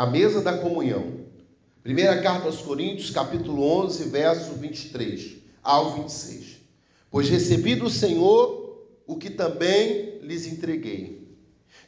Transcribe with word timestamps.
a 0.00 0.06
mesa 0.06 0.40
da 0.40 0.56
comunhão. 0.56 1.26
Primeira 1.82 2.22
carta 2.22 2.46
aos 2.46 2.62
Coríntios, 2.62 3.10
capítulo 3.10 3.62
11, 3.84 4.04
verso 4.04 4.54
23 4.54 5.36
ao 5.62 5.92
26. 5.92 6.56
Pois 7.10 7.28
recebi 7.28 7.74
do 7.74 7.90
Senhor 7.90 8.82
o 9.06 9.16
que 9.16 9.28
também 9.28 10.18
lhes 10.22 10.46
entreguei, 10.46 11.28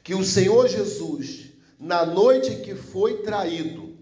que 0.02 0.14
o 0.14 0.22
Senhor 0.22 0.68
Jesus, 0.68 1.52
na 1.80 2.04
noite 2.04 2.52
em 2.52 2.60
que 2.60 2.74
foi 2.74 3.22
traído, 3.22 3.96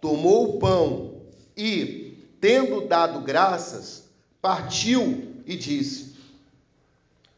tomou 0.00 0.56
o 0.56 0.58
pão 0.58 1.22
e, 1.56 2.18
tendo 2.40 2.88
dado 2.88 3.20
graças, 3.20 4.06
partiu 4.40 5.36
e 5.46 5.56
disse: 5.56 6.16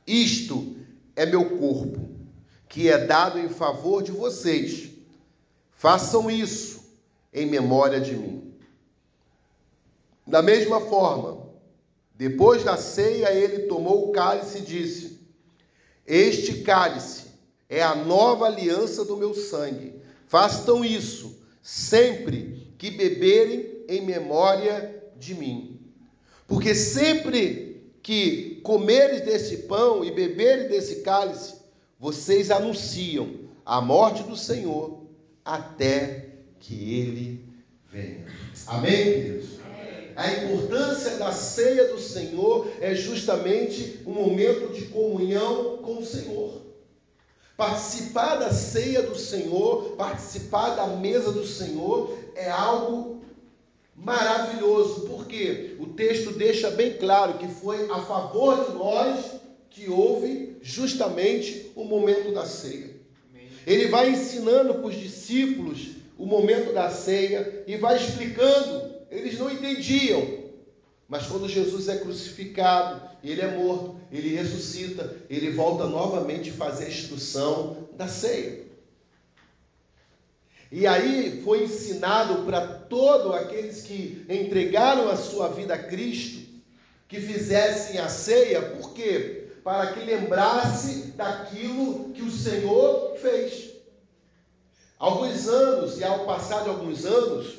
Isto 0.07 0.75
é 1.15 1.27
meu 1.27 1.59
corpo, 1.59 2.09
que 2.67 2.89
é 2.89 2.97
dado 3.05 3.39
em 3.39 3.51
favor 3.51 4.03
de 4.03 4.11
vocês. 4.11 4.94
Façam 5.85 6.31
isso 6.31 6.81
em 7.31 7.45
memória 7.45 8.01
de 8.01 8.17
mim. 8.17 8.55
Da 10.27 10.41
mesma 10.41 10.81
forma, 10.81 11.47
depois 12.15 12.65
da 12.65 12.75
ceia, 12.79 13.31
ele 13.35 13.65
tomou 13.65 14.09
o 14.09 14.11
cálice 14.11 14.61
e 14.61 14.63
disse: 14.63 15.21
Este 16.07 16.63
cálice 16.63 17.25
é 17.69 17.83
a 17.83 17.95
nova 17.95 18.47
aliança 18.47 19.05
do 19.05 19.19
meu 19.19 19.35
sangue. 19.35 20.01
Façam 20.27 20.83
isso 20.83 21.39
sempre 21.61 22.75
que 22.79 22.91
beberem 22.91 23.85
em 23.87 24.01
memória 24.01 25.05
de 25.19 25.35
mim. 25.35 25.79
Porque 26.47 26.75
sempre 26.75 27.93
que 28.03 28.59
comeres 28.65 29.21
desse 29.21 29.59
pão 29.65 30.03
e 30.03 30.11
beberes 30.11 30.71
desse 30.71 31.03
cálice, 31.03 31.57
vocês 32.01 32.51
anunciam 32.51 33.41
a 33.67 33.83
morte 33.83 34.23
do 34.23 34.35
Senhor 34.35 35.04
até 35.45 36.29
que 36.59 36.99
ele 36.99 37.45
venha. 37.91 38.27
Amém, 38.67 39.05
queridos? 39.05 39.49
A 40.17 40.33
importância 40.33 41.17
da 41.17 41.33
ceia 41.33 41.89
do 41.89 41.99
Senhor 41.99 42.69
é 42.81 42.95
justamente 42.95 44.01
um 44.07 44.13
momento 44.13 44.73
de 44.73 44.87
comunhão 44.87 45.79
com 45.79 45.99
o 45.99 46.05
Senhor. 46.05 46.63
Participar 47.57 48.37
da 48.37 48.53
ceia 48.53 49.03
do 49.03 49.17
Senhor, 49.17 49.97
participar 49.97 50.71
da 50.71 50.87
mesa 50.87 51.33
do 51.33 51.47
Senhor 51.47 52.17
é 52.35 52.49
algo 52.49 53.23
maravilhoso, 53.95 55.09
porque 55.09 55.77
o 55.79 55.87
texto 55.89 56.33
deixa 56.33 56.71
bem 56.71 56.97
claro 56.97 57.39
que 57.39 57.49
foi 57.49 57.89
a 57.91 58.01
favor 58.01 58.65
de 58.65 58.73
nós 58.73 59.41
que 59.71 59.89
houve 59.89 60.57
justamente 60.63 61.73
o 61.75 61.85
momento 61.85 62.33
da 62.33 62.47
ceia. 62.47 62.94
Ele 63.67 63.89
vai 63.89 64.11
ensinando 64.11 64.75
para 64.75 64.87
os 64.87 64.95
discípulos 64.95 65.91
o 66.19 66.27
momento 66.27 66.73
da 66.73 66.91
ceia 66.91 67.65
e 67.67 67.77
vai 67.77 67.97
explicando. 67.97 68.95
Eles 69.11 69.39
não 69.39 69.51
entendiam. 69.51 70.45
Mas 71.09 71.27
quando 71.27 71.49
Jesus 71.49 71.89
é 71.89 71.99
crucificado, 71.99 73.03
ele 73.23 73.41
é 73.41 73.57
morto, 73.57 73.97
ele 74.11 74.35
ressuscita, 74.35 75.17
ele 75.29 75.51
volta 75.51 75.87
novamente 75.87 76.51
fazer 76.51 76.87
a 76.87 76.89
instrução 76.89 77.89
da 77.97 78.09
ceia. 78.09 78.65
E 80.73 80.87
aí 80.87 81.43
foi 81.45 81.65
ensinado 81.65 82.45
para 82.45 82.67
todos 82.67 83.35
aqueles 83.35 83.83
que 83.83 84.25
entregaram 84.29 85.09
a 85.09 85.17
sua 85.17 85.49
vida 85.49 85.75
a 85.75 85.79
Cristo 85.79 86.43
que 87.07 87.21
fizessem 87.21 88.01
a 88.01 88.09
ceia, 88.09 88.61
por 88.61 88.93
quê? 88.93 89.44
Para 89.65 89.95
que 89.95 90.05
lembrasse 90.05 91.13
daquilo 91.13 92.11
que 92.13 92.21
o 92.21 92.31
Senhor 92.31 93.17
fez. 93.17 93.71
Alguns 94.99 95.49
anos, 95.49 95.99
e 95.99 96.05
ao 96.05 96.27
passar 96.27 96.63
de 96.63 96.69
alguns 96.69 97.07
anos, 97.07 97.59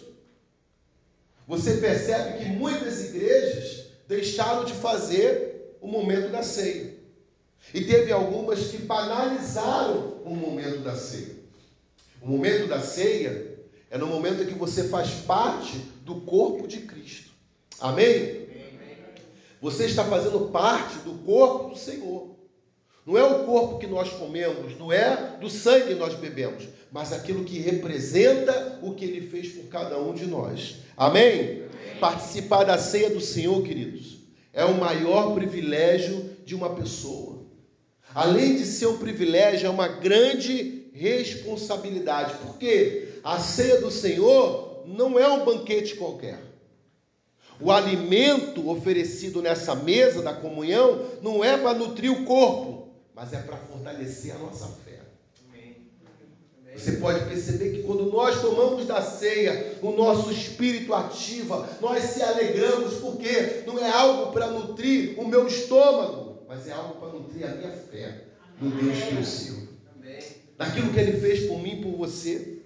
você 1.47 1.77
percebe 1.77 2.37
que 2.37 2.45
muitas 2.45 3.03
igrejas 3.05 3.87
deixaram 4.07 4.63
de 4.65 4.73
fazer 4.73 5.77
o 5.81 5.87
momento 5.87 6.31
da 6.31 6.43
ceia. 6.43 6.95
E 7.73 7.83
teve 7.83 8.11
algumas 8.11 8.67
que 8.67 8.77
banalizaram 8.77 10.21
o 10.23 10.35
momento 10.35 10.81
da 10.81 10.95
ceia. 10.95 11.35
O 12.21 12.29
momento 12.29 12.67
da 12.67 12.79
ceia 12.81 13.57
é 13.89 13.97
no 13.97 14.07
momento 14.07 14.45
que 14.45 14.53
você 14.53 14.87
faz 14.89 15.09
parte 15.21 15.77
do 16.03 16.21
corpo 16.21 16.67
de 16.67 16.81
Cristo. 16.81 17.31
Amém? 17.79 18.44
Você 19.65 19.85
está 19.85 20.03
fazendo 20.03 20.51
parte 20.51 20.99
do 20.99 21.15
corpo 21.25 21.69
do 21.69 21.75
Senhor. 21.75 22.35
Não 23.03 23.17
é 23.17 23.23
o 23.23 23.45
corpo 23.45 23.79
que 23.79 23.87
nós 23.87 24.11
comemos, 24.11 24.77
não 24.77 24.93
é 24.93 25.37
do 25.41 25.49
sangue 25.49 25.87
que 25.87 25.95
nós 25.95 26.13
bebemos, 26.13 26.65
mas 26.91 27.11
aquilo 27.11 27.43
que 27.43 27.57
representa 27.57 28.79
o 28.83 28.93
que 28.93 29.03
ele 29.03 29.27
fez 29.27 29.53
por 29.53 29.63
cada 29.63 29.99
um 29.99 30.13
de 30.13 30.27
nós. 30.27 30.75
Amém? 30.95 31.31
Amém? 31.31 31.63
Participar 31.99 32.63
da 32.63 32.77
ceia 32.77 33.09
do 33.09 33.19
Senhor, 33.19 33.63
queridos, 33.63 34.19
é 34.53 34.63
o 34.63 34.75
maior 34.75 35.33
privilégio 35.33 36.29
de 36.45 36.53
uma 36.53 36.75
pessoa. 36.75 37.41
Além 38.13 38.57
de 38.57 38.67
ser 38.67 38.85
um 38.85 38.99
privilégio, 38.99 39.65
é 39.65 39.69
uma 39.71 39.87
grande 39.87 40.91
responsabilidade, 40.93 42.35
porque 42.45 43.19
a 43.23 43.39
ceia 43.39 43.81
do 43.81 43.89
Senhor 43.89 44.83
não 44.85 45.17
é 45.17 45.27
um 45.27 45.43
banquete 45.43 45.95
qualquer. 45.95 46.54
O 47.59 47.71
alimento 47.71 48.69
oferecido 48.69 49.41
nessa 49.41 49.75
mesa 49.75 50.21
da 50.21 50.33
comunhão 50.33 51.05
não 51.21 51.43
é 51.43 51.57
para 51.57 51.73
nutrir 51.73 52.11
o 52.11 52.25
corpo, 52.25 52.89
mas 53.13 53.33
é 53.33 53.37
para 53.39 53.57
fortalecer 53.57 54.35
a 54.35 54.39
nossa 54.39 54.67
fé. 54.83 54.95
Você 56.75 56.93
pode 56.97 57.23
perceber 57.25 57.71
que 57.71 57.83
quando 57.83 58.11
nós 58.11 58.41
tomamos 58.41 58.85
da 58.85 59.01
ceia, 59.01 59.77
o 59.81 59.91
nosso 59.91 60.29
espírito 60.29 60.93
ativa, 60.93 61.69
nós 61.79 62.03
se 62.03 62.21
alegramos, 62.21 62.95
porque 62.95 63.63
não 63.65 63.79
é 63.79 63.89
algo 63.89 64.33
para 64.33 64.47
nutrir 64.47 65.17
o 65.17 65.25
meu 65.25 65.47
estômago, 65.47 66.39
mas 66.47 66.67
é 66.67 66.73
algo 66.73 66.95
para 66.95 67.09
nutrir 67.09 67.47
a 67.49 67.55
minha 67.55 67.71
fé 67.71 68.25
no 68.59 68.69
Deus 68.71 69.03
que 69.03 69.15
eu 69.15 69.23
sirvo. 69.23 69.67
Naquilo 70.57 70.91
que 70.91 70.99
Ele 70.99 71.19
fez 71.19 71.47
por 71.47 71.59
mim 71.59 71.79
e 71.79 71.81
por 71.81 71.97
você. 71.97 72.59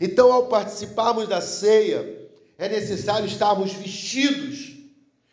Então, 0.00 0.32
ao 0.32 0.46
participarmos 0.46 1.28
da 1.28 1.40
ceia, 1.40 2.21
é 2.58 2.68
necessário 2.68 3.26
estarmos 3.26 3.72
vestidos 3.72 4.72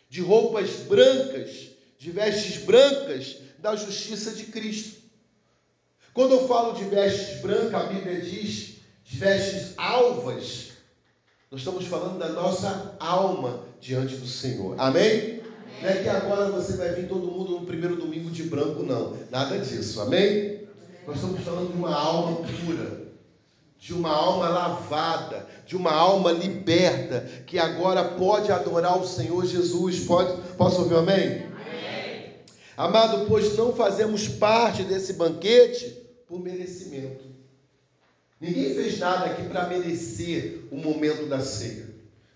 de 0.09 0.22
roupas 0.22 0.69
brancas, 0.88 1.69
de 1.97 2.12
vestes 2.12 2.63
brancas 2.63 3.38
da 3.59 3.75
justiça 3.75 4.31
de 4.31 4.46
Cristo. 4.46 4.97
Quando 6.13 6.31
eu 6.31 6.47
falo 6.47 6.74
de 6.74 6.84
vestes 6.85 7.41
brancas, 7.41 7.74
a 7.74 7.84
Bíblia 7.84 8.22
diz 8.22 8.78
de 9.06 9.18
vestes 9.18 9.74
alvas. 9.78 10.69
Nós 11.52 11.62
estamos 11.62 11.85
falando 11.85 12.19
da 12.19 12.30
nossa 12.30 12.96
alma 13.00 13.63
diante 13.80 14.16
do 14.16 14.28
Senhor. 14.28 14.75
Amém? 14.80 15.12
Amém? 15.12 15.40
Não 15.81 15.90
é 15.90 16.03
que 16.03 16.09
agora 16.09 16.50
você 16.50 16.74
vai 16.74 16.94
vir 16.94 17.07
todo 17.07 17.31
mundo 17.31 17.59
no 17.59 17.66
primeiro 17.66 17.96
domingo 17.96 18.30
de 18.30 18.44
branco, 18.44 18.84
não. 18.84 19.16
Nada 19.31 19.57
disso. 19.59 20.01
Amém? 20.01 20.30
Amém? 20.30 20.68
Nós 21.07 21.16
estamos 21.16 21.41
falando 21.41 21.72
de 21.72 21.78
uma 21.78 21.94
alma 21.94 22.38
pura 22.38 22.98
de 23.79 23.94
uma 23.94 24.12
alma 24.12 24.50
lavada, 24.50 25.47
de 25.66 25.78
uma 25.78 25.94
alma 25.94 26.31
liberta, 26.31 27.22
que 27.47 27.57
agora 27.57 28.03
pode 28.03 28.51
adorar 28.51 29.00
o 29.00 29.07
Senhor 29.07 29.45
Jesus. 29.45 30.01
Pode, 30.01 30.35
posso 30.57 30.81
ouvir 30.81 30.95
um 30.95 31.00
amém? 31.00 31.17
amém? 31.17 32.34
Amado, 32.75 33.25
pois 33.28 33.56
não 33.56 33.73
fazemos 33.73 34.28
parte 34.28 34.84
desse 34.84 35.13
banquete 35.13 35.97
por 36.28 36.41
merecimento. 36.41 37.23
Ninguém 38.39 38.75
fez 38.75 39.00
nada 39.00 39.25
aqui 39.25 39.44
para 39.44 39.68
merecer 39.68 40.68
o 40.72 40.75
momento 40.75 41.25
da 41.28 41.39
ceia. 41.39 41.88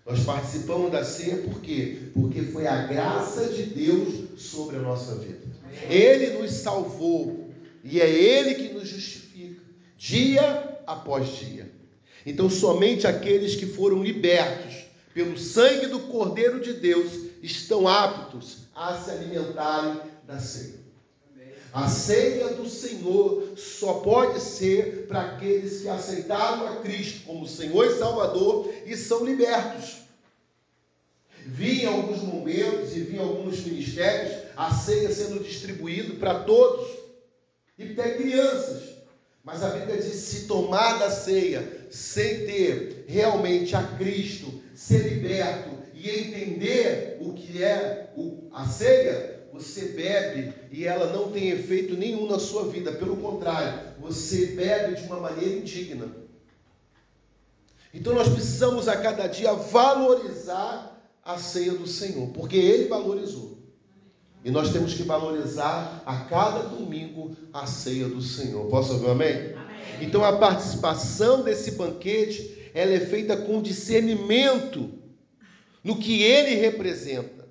Nós 0.06 0.20
participamos 0.20 0.92
da 0.92 1.04
ceia 1.04 1.38
por 1.38 1.60
quê? 1.60 2.10
Porque 2.12 2.42
foi 2.42 2.66
a 2.66 2.86
graça 2.86 3.48
de 3.48 3.64
Deus 3.64 4.40
sobre 4.40 4.76
a 4.76 4.80
nossa 4.80 5.14
vida. 5.16 5.40
Ele 5.88 6.38
nos 6.38 6.52
salvou 6.52 7.50
e 7.82 8.00
é 8.00 8.10
Ele 8.10 8.54
que 8.54 8.74
nos 8.74 8.88
justifica. 8.88 9.62
Dia 9.96 10.73
após 10.86 11.28
dia. 11.36 11.70
Então, 12.26 12.48
somente 12.48 13.06
aqueles 13.06 13.54
que 13.54 13.66
foram 13.66 14.02
libertos 14.02 14.84
pelo 15.12 15.38
sangue 15.38 15.86
do 15.86 16.00
Cordeiro 16.00 16.60
de 16.60 16.72
Deus 16.72 17.12
estão 17.42 17.86
aptos 17.86 18.64
a 18.74 18.96
se 18.96 19.10
alimentarem 19.10 20.00
da 20.26 20.38
ceia. 20.38 20.84
A 21.72 21.88
ceia 21.88 22.50
do 22.50 22.68
Senhor 22.68 23.54
só 23.56 23.94
pode 23.94 24.40
ser 24.40 25.06
para 25.08 25.22
aqueles 25.22 25.82
que 25.82 25.88
aceitaram 25.88 26.68
a 26.68 26.76
Cristo 26.76 27.24
como 27.26 27.48
Senhor 27.48 27.86
e 27.86 27.98
Salvador 27.98 28.72
e 28.86 28.96
são 28.96 29.24
libertos. 29.24 30.04
Vi 31.44 31.82
em 31.82 31.86
alguns 31.86 32.22
momentos 32.22 32.96
e 32.96 33.00
vi 33.00 33.16
em 33.16 33.18
alguns 33.18 33.60
ministérios 33.64 34.44
a 34.56 34.72
ceia 34.72 35.12
sendo 35.12 35.42
distribuída 35.42 36.14
para 36.14 36.44
todos 36.44 36.88
e 37.76 37.90
até 37.90 38.14
crianças. 38.14 38.93
Mas 39.54 39.62
a 39.62 39.68
Bíblia 39.68 39.98
diz: 39.98 40.16
se 40.16 40.46
tomar 40.46 40.98
da 40.98 41.08
ceia 41.08 41.86
sem 41.88 42.44
ter 42.44 43.04
realmente 43.06 43.76
a 43.76 43.84
Cristo, 43.84 44.52
ser 44.74 45.14
liberto 45.14 45.70
e 45.94 46.10
entender 46.10 47.18
o 47.20 47.32
que 47.32 47.62
é 47.62 48.12
a 48.52 48.66
ceia, 48.66 49.46
você 49.52 49.90
bebe 49.90 50.52
e 50.72 50.84
ela 50.84 51.12
não 51.12 51.30
tem 51.30 51.50
efeito 51.50 51.96
nenhum 51.96 52.26
na 52.26 52.40
sua 52.40 52.64
vida. 52.64 52.90
Pelo 52.94 53.16
contrário, 53.16 53.94
você 54.00 54.46
bebe 54.46 55.00
de 55.00 55.06
uma 55.06 55.20
maneira 55.20 55.54
indigna. 55.54 56.08
Então 57.94 58.12
nós 58.12 58.28
precisamos 58.28 58.88
a 58.88 58.96
cada 58.96 59.28
dia 59.28 59.52
valorizar 59.52 61.00
a 61.24 61.38
ceia 61.38 61.74
do 61.74 61.86
Senhor, 61.86 62.26
porque 62.30 62.56
Ele 62.56 62.88
valorizou. 62.88 63.53
E 64.44 64.50
nós 64.50 64.70
temos 64.70 64.92
que 64.92 65.02
valorizar 65.02 66.02
a 66.04 66.16
cada 66.26 66.64
domingo 66.64 67.34
a 67.50 67.66
ceia 67.66 68.06
do 68.06 68.20
Senhor. 68.20 68.68
Posso 68.68 68.92
ouvir 68.92 69.06
um 69.06 69.10
amém? 69.12 69.32
amém? 69.32 69.54
Então 70.02 70.22
a 70.22 70.36
participação 70.36 71.42
desse 71.42 71.72
banquete, 71.72 72.70
ela 72.74 72.92
é 72.92 73.00
feita 73.00 73.38
com 73.38 73.62
discernimento 73.62 74.92
no 75.82 75.98
que 75.98 76.22
ele 76.22 76.56
representa. 76.56 77.48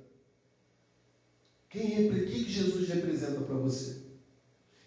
Quem, 1.68 2.10
o 2.12 2.26
que 2.28 2.52
Jesus 2.52 2.88
representa 2.88 3.42
para 3.42 3.56
você? 3.56 3.98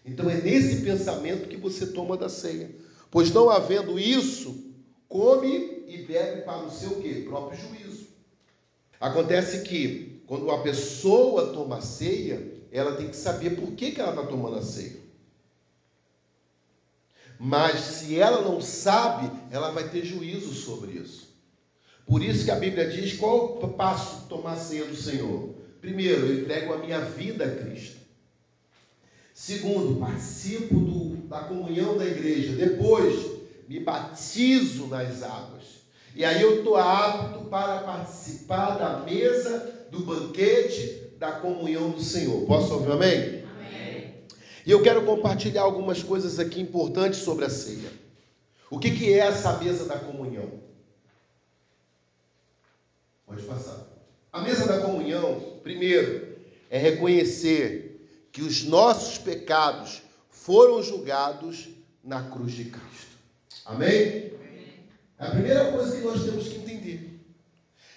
Então 0.05 0.31
é 0.31 0.41
nesse 0.41 0.83
pensamento 0.83 1.49
que 1.49 1.57
você 1.57 1.89
toma 1.89 2.17
da 2.17 2.29
ceia. 2.29 2.71
Pois 3.11 3.33
não 3.33 3.51
havendo 3.51 3.99
isso, 3.99 4.73
come 5.09 5.83
e 5.89 6.05
bebe 6.07 6.43
para 6.43 6.65
o 6.65 6.71
seu 6.71 7.01
quê? 7.01 7.25
próprio 7.27 7.59
juízo. 7.59 8.07
Acontece 9.01 9.63
que 9.65 10.06
quando 10.27 10.51
a 10.51 10.63
pessoa 10.63 11.53
toma 11.53 11.81
ceia, 11.81 12.53
ela 12.73 12.97
tem 12.97 13.09
que 13.09 13.17
saber 13.17 13.51
por 13.51 13.73
que, 13.73 13.93
que 13.93 14.01
ela 14.01 14.11
está 14.11 14.27
tomando 14.27 14.57
a 14.57 14.63
ceia. 14.63 15.07
Mas 17.39 17.81
se 17.81 18.19
ela 18.19 18.41
não 18.41 18.61
sabe, 18.61 19.31
ela 19.51 19.71
vai 19.71 19.89
ter 19.89 20.05
juízo 20.05 20.53
sobre 20.53 20.93
isso. 20.93 21.27
Por 22.07 22.23
isso 22.23 22.45
que 22.45 22.51
a 22.51 22.57
Bíblia 22.57 22.89
diz 22.89 23.15
qual 23.15 23.59
o 23.59 23.69
passo 23.69 24.23
de 24.23 24.29
tomar 24.29 24.53
a 24.53 24.57
ceia 24.57 24.85
do 24.85 24.97
Senhor. 24.97 25.55
Primeiro, 25.81 26.27
eu 26.27 26.41
entrego 26.41 26.73
a 26.73 26.79
minha 26.79 27.01
vida 27.01 27.45
a 27.45 27.57
Cristo. 27.57 27.97
Segundo, 29.35 30.01
participo 30.01 30.75
do, 30.75 31.17
da 31.29 31.41
comunhão 31.41 31.99
da 31.99 32.07
igreja. 32.07 32.57
Depois, 32.57 33.37
me 33.69 33.81
batizo 33.81 34.87
nas 34.87 35.23
águas. 35.23 35.65
E 36.15 36.25
aí 36.25 36.41
eu 36.41 36.59
estou 36.59 36.77
apto 36.77 37.45
para 37.51 37.81
participar 37.81 38.79
da 38.79 39.01
mesa, 39.01 39.76
do 39.91 40.01
banquete, 40.01 41.13
da 41.19 41.33
comunhão 41.33 41.91
do 41.91 42.03
Senhor. 42.03 42.47
Posso 42.47 42.75
ouvir 42.75 42.93
amém? 42.93 43.45
amém? 43.45 44.15
E 44.65 44.71
eu 44.71 44.83
quero 44.83 45.05
compartilhar 45.05 45.63
algumas 45.63 46.03
coisas 46.03 46.39
aqui 46.39 46.61
importantes 46.61 47.21
sobre 47.21 47.45
a 47.45 47.51
ceia. 47.51 47.91
O 48.71 48.79
que, 48.79 48.91
que 48.91 49.13
é 49.13 49.19
essa 49.19 49.57
mesa 49.59 49.85
da 49.85 49.99
comunhão? 49.99 50.51
Pode 53.27 53.43
passar. 53.43 53.87
A 54.33 54.41
mesa 54.41 54.67
da 54.67 54.81
comunhão, 54.81 55.61
primeiro, 55.63 56.37
é 56.69 56.79
reconhecer 56.79 58.09
que 58.33 58.43
os 58.43 58.65
nossos 58.65 59.19
pecados 59.19 60.03
foram 60.29 60.83
julgados 60.83 61.69
na 62.05 62.23
cruz 62.31 62.53
de 62.53 62.65
Cristo. 62.65 63.17
Amém? 63.65 64.33
A 65.19 65.31
primeira 65.31 65.73
coisa 65.73 65.97
que 65.97 66.03
nós 66.03 66.23
temos 66.25 66.49
que 66.49 66.57
entender 66.57 67.16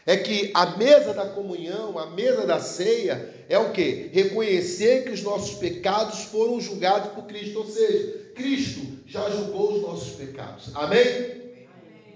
é 0.09 0.17
que 0.17 0.49
a 0.55 0.75
mesa 0.75 1.13
da 1.13 1.27
comunhão, 1.27 1.99
a 1.99 2.07
mesa 2.07 2.43
da 2.43 2.59
ceia, 2.59 3.31
é 3.47 3.59
o 3.59 3.71
que? 3.71 4.09
Reconhecer 4.11 5.03
que 5.03 5.11
os 5.11 5.21
nossos 5.21 5.59
pecados 5.59 6.23
foram 6.23 6.59
julgados 6.59 7.11
por 7.11 7.25
Cristo, 7.25 7.59
ou 7.59 7.67
seja, 7.67 8.31
Cristo 8.33 8.81
já 9.05 9.29
julgou 9.29 9.73
os 9.73 9.83
nossos 9.83 10.15
pecados. 10.15 10.71
Amém? 10.73 11.01
Amém. 11.03 11.67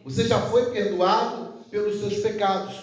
Você 0.03 0.27
já 0.27 0.41
foi 0.41 0.71
perdoado 0.71 1.53
pelos 1.69 1.99
seus 1.99 2.15
pecados. 2.15 2.77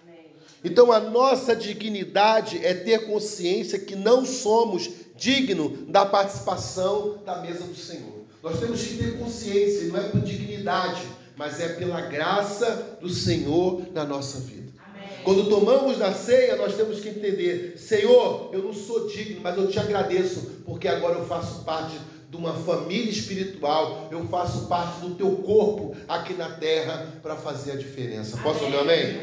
Amém. 0.00 0.26
Então 0.62 0.92
a 0.92 1.00
nossa 1.00 1.56
dignidade 1.56 2.64
é 2.64 2.72
ter 2.72 3.04
consciência 3.06 3.80
que 3.80 3.96
não 3.96 4.24
somos 4.24 4.88
dignos 5.16 5.88
da 5.88 6.06
participação 6.06 7.18
da 7.26 7.40
mesa 7.40 7.64
do 7.64 7.74
Senhor. 7.74 8.22
Nós 8.40 8.60
temos 8.60 8.80
que 8.80 8.96
ter 8.96 9.18
consciência, 9.18 9.88
não 9.88 9.98
é 9.98 10.08
por 10.08 10.20
dignidade, 10.20 11.02
mas 11.36 11.60
é 11.60 11.68
pela 11.70 12.00
graça 12.02 12.98
do 13.00 13.08
Senhor 13.08 13.82
na 13.92 14.04
nossa 14.04 14.40
vida. 14.40 14.72
Amém. 14.78 15.08
Quando 15.24 15.48
tomamos 15.48 15.98
da 15.98 16.12
ceia, 16.12 16.56
nós 16.56 16.74
temos 16.74 17.00
que 17.00 17.08
entender: 17.08 17.78
Senhor, 17.78 18.50
eu 18.52 18.62
não 18.62 18.72
sou 18.72 19.06
digno, 19.06 19.40
mas 19.42 19.56
eu 19.56 19.68
te 19.68 19.78
agradeço, 19.78 20.62
porque 20.64 20.88
agora 20.88 21.18
eu 21.18 21.26
faço 21.26 21.64
parte 21.64 21.96
de 22.30 22.36
uma 22.36 22.54
família 22.54 23.10
espiritual, 23.10 24.08
eu 24.10 24.26
faço 24.28 24.66
parte 24.66 25.00
do 25.00 25.14
teu 25.14 25.36
corpo 25.36 25.94
aqui 26.08 26.32
na 26.34 26.50
terra 26.50 27.20
para 27.22 27.36
fazer 27.36 27.72
a 27.72 27.76
diferença. 27.76 28.38
Posso 28.38 28.64
ouvir 28.64 28.78
amém? 28.78 29.20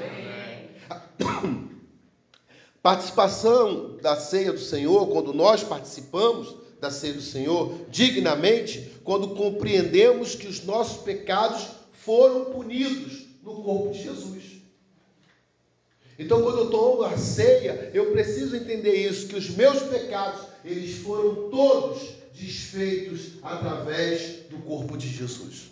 amém? 1.20 1.70
Participação 2.82 3.98
da 4.02 4.16
ceia 4.16 4.54
do 4.54 4.60
Senhor, 4.60 5.08
quando 5.08 5.34
nós 5.34 5.64
participamos, 5.64 6.56
da 6.80 6.90
ceia 6.90 7.14
do 7.14 7.22
Senhor 7.22 7.74
dignamente 7.90 9.00
quando 9.04 9.30
compreendemos 9.30 10.36
que 10.36 10.48
os 10.48 10.64
nossos 10.64 11.02
pecados 11.02 11.68
foram 12.04 12.46
punidos 12.46 13.28
no 13.44 13.62
corpo 13.64 13.92
de 13.92 14.04
Jesus. 14.04 14.44
Então, 16.18 16.42
quando 16.42 16.60
eu 16.60 16.70
tomo 16.70 17.04
a 17.04 17.18
ceia, 17.18 17.92
eu 17.94 18.12
preciso 18.12 18.56
entender 18.56 18.94
isso, 18.94 19.28
que 19.28 19.36
os 19.36 19.50
meus 19.52 19.84
pecados, 19.84 20.42
eles 20.66 20.98
foram 20.98 21.50
todos 21.50 22.10
desfeitos 22.34 23.34
através 23.42 24.48
do 24.50 24.58
corpo 24.60 24.98
de 24.98 25.08
Jesus. 25.08 25.72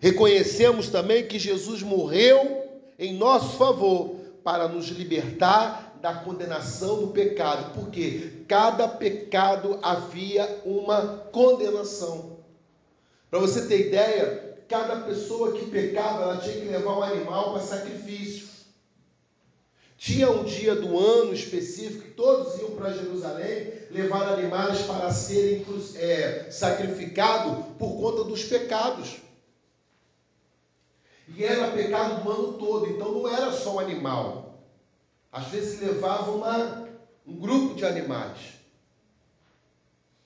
Reconhecemos 0.00 0.88
também 0.88 1.26
que 1.26 1.38
Jesus 1.38 1.82
morreu 1.82 2.64
em 2.96 3.14
nosso 3.14 3.56
favor 3.56 4.16
para 4.44 4.68
nos 4.68 4.86
libertar 4.86 5.98
da 6.00 6.14
condenação 6.14 7.00
do 7.00 7.08
pecado, 7.08 7.74
porque 7.74 8.44
cada 8.46 8.86
pecado 8.86 9.80
havia 9.82 10.62
uma 10.64 11.28
condenação. 11.32 12.37
Para 13.30 13.40
você 13.40 13.66
ter 13.66 13.88
ideia, 13.88 14.58
cada 14.68 15.00
pessoa 15.00 15.52
que 15.52 15.66
pecava, 15.66 16.22
ela 16.22 16.36
tinha 16.38 16.60
que 16.60 16.68
levar 16.68 16.98
um 16.98 17.02
animal 17.02 17.52
para 17.52 17.62
sacrifício. 17.62 18.48
Tinha 19.98 20.30
um 20.30 20.44
dia 20.44 20.76
do 20.76 20.96
ano 20.98 21.34
específico 21.34 22.04
que 22.04 22.10
todos 22.10 22.56
iam 22.60 22.70
para 22.70 22.92
Jerusalém 22.92 23.72
levar 23.90 24.32
animais 24.32 24.82
para 24.82 25.12
serem 25.12 25.66
é, 25.96 26.48
sacrificados 26.50 27.66
por 27.76 28.00
conta 28.00 28.22
dos 28.22 28.44
pecados. 28.44 29.16
E 31.34 31.44
era 31.44 31.72
pecado 31.72 32.22
do 32.22 32.30
ano 32.30 32.52
todo, 32.54 32.86
então 32.86 33.12
não 33.12 33.28
era 33.28 33.50
só 33.50 33.74
um 33.74 33.80
animal. 33.80 34.62
Às 35.32 35.48
vezes 35.48 35.80
levava 35.80 36.30
uma, 36.30 36.88
um 37.26 37.34
grupo 37.36 37.74
de 37.74 37.84
animais. 37.84 38.38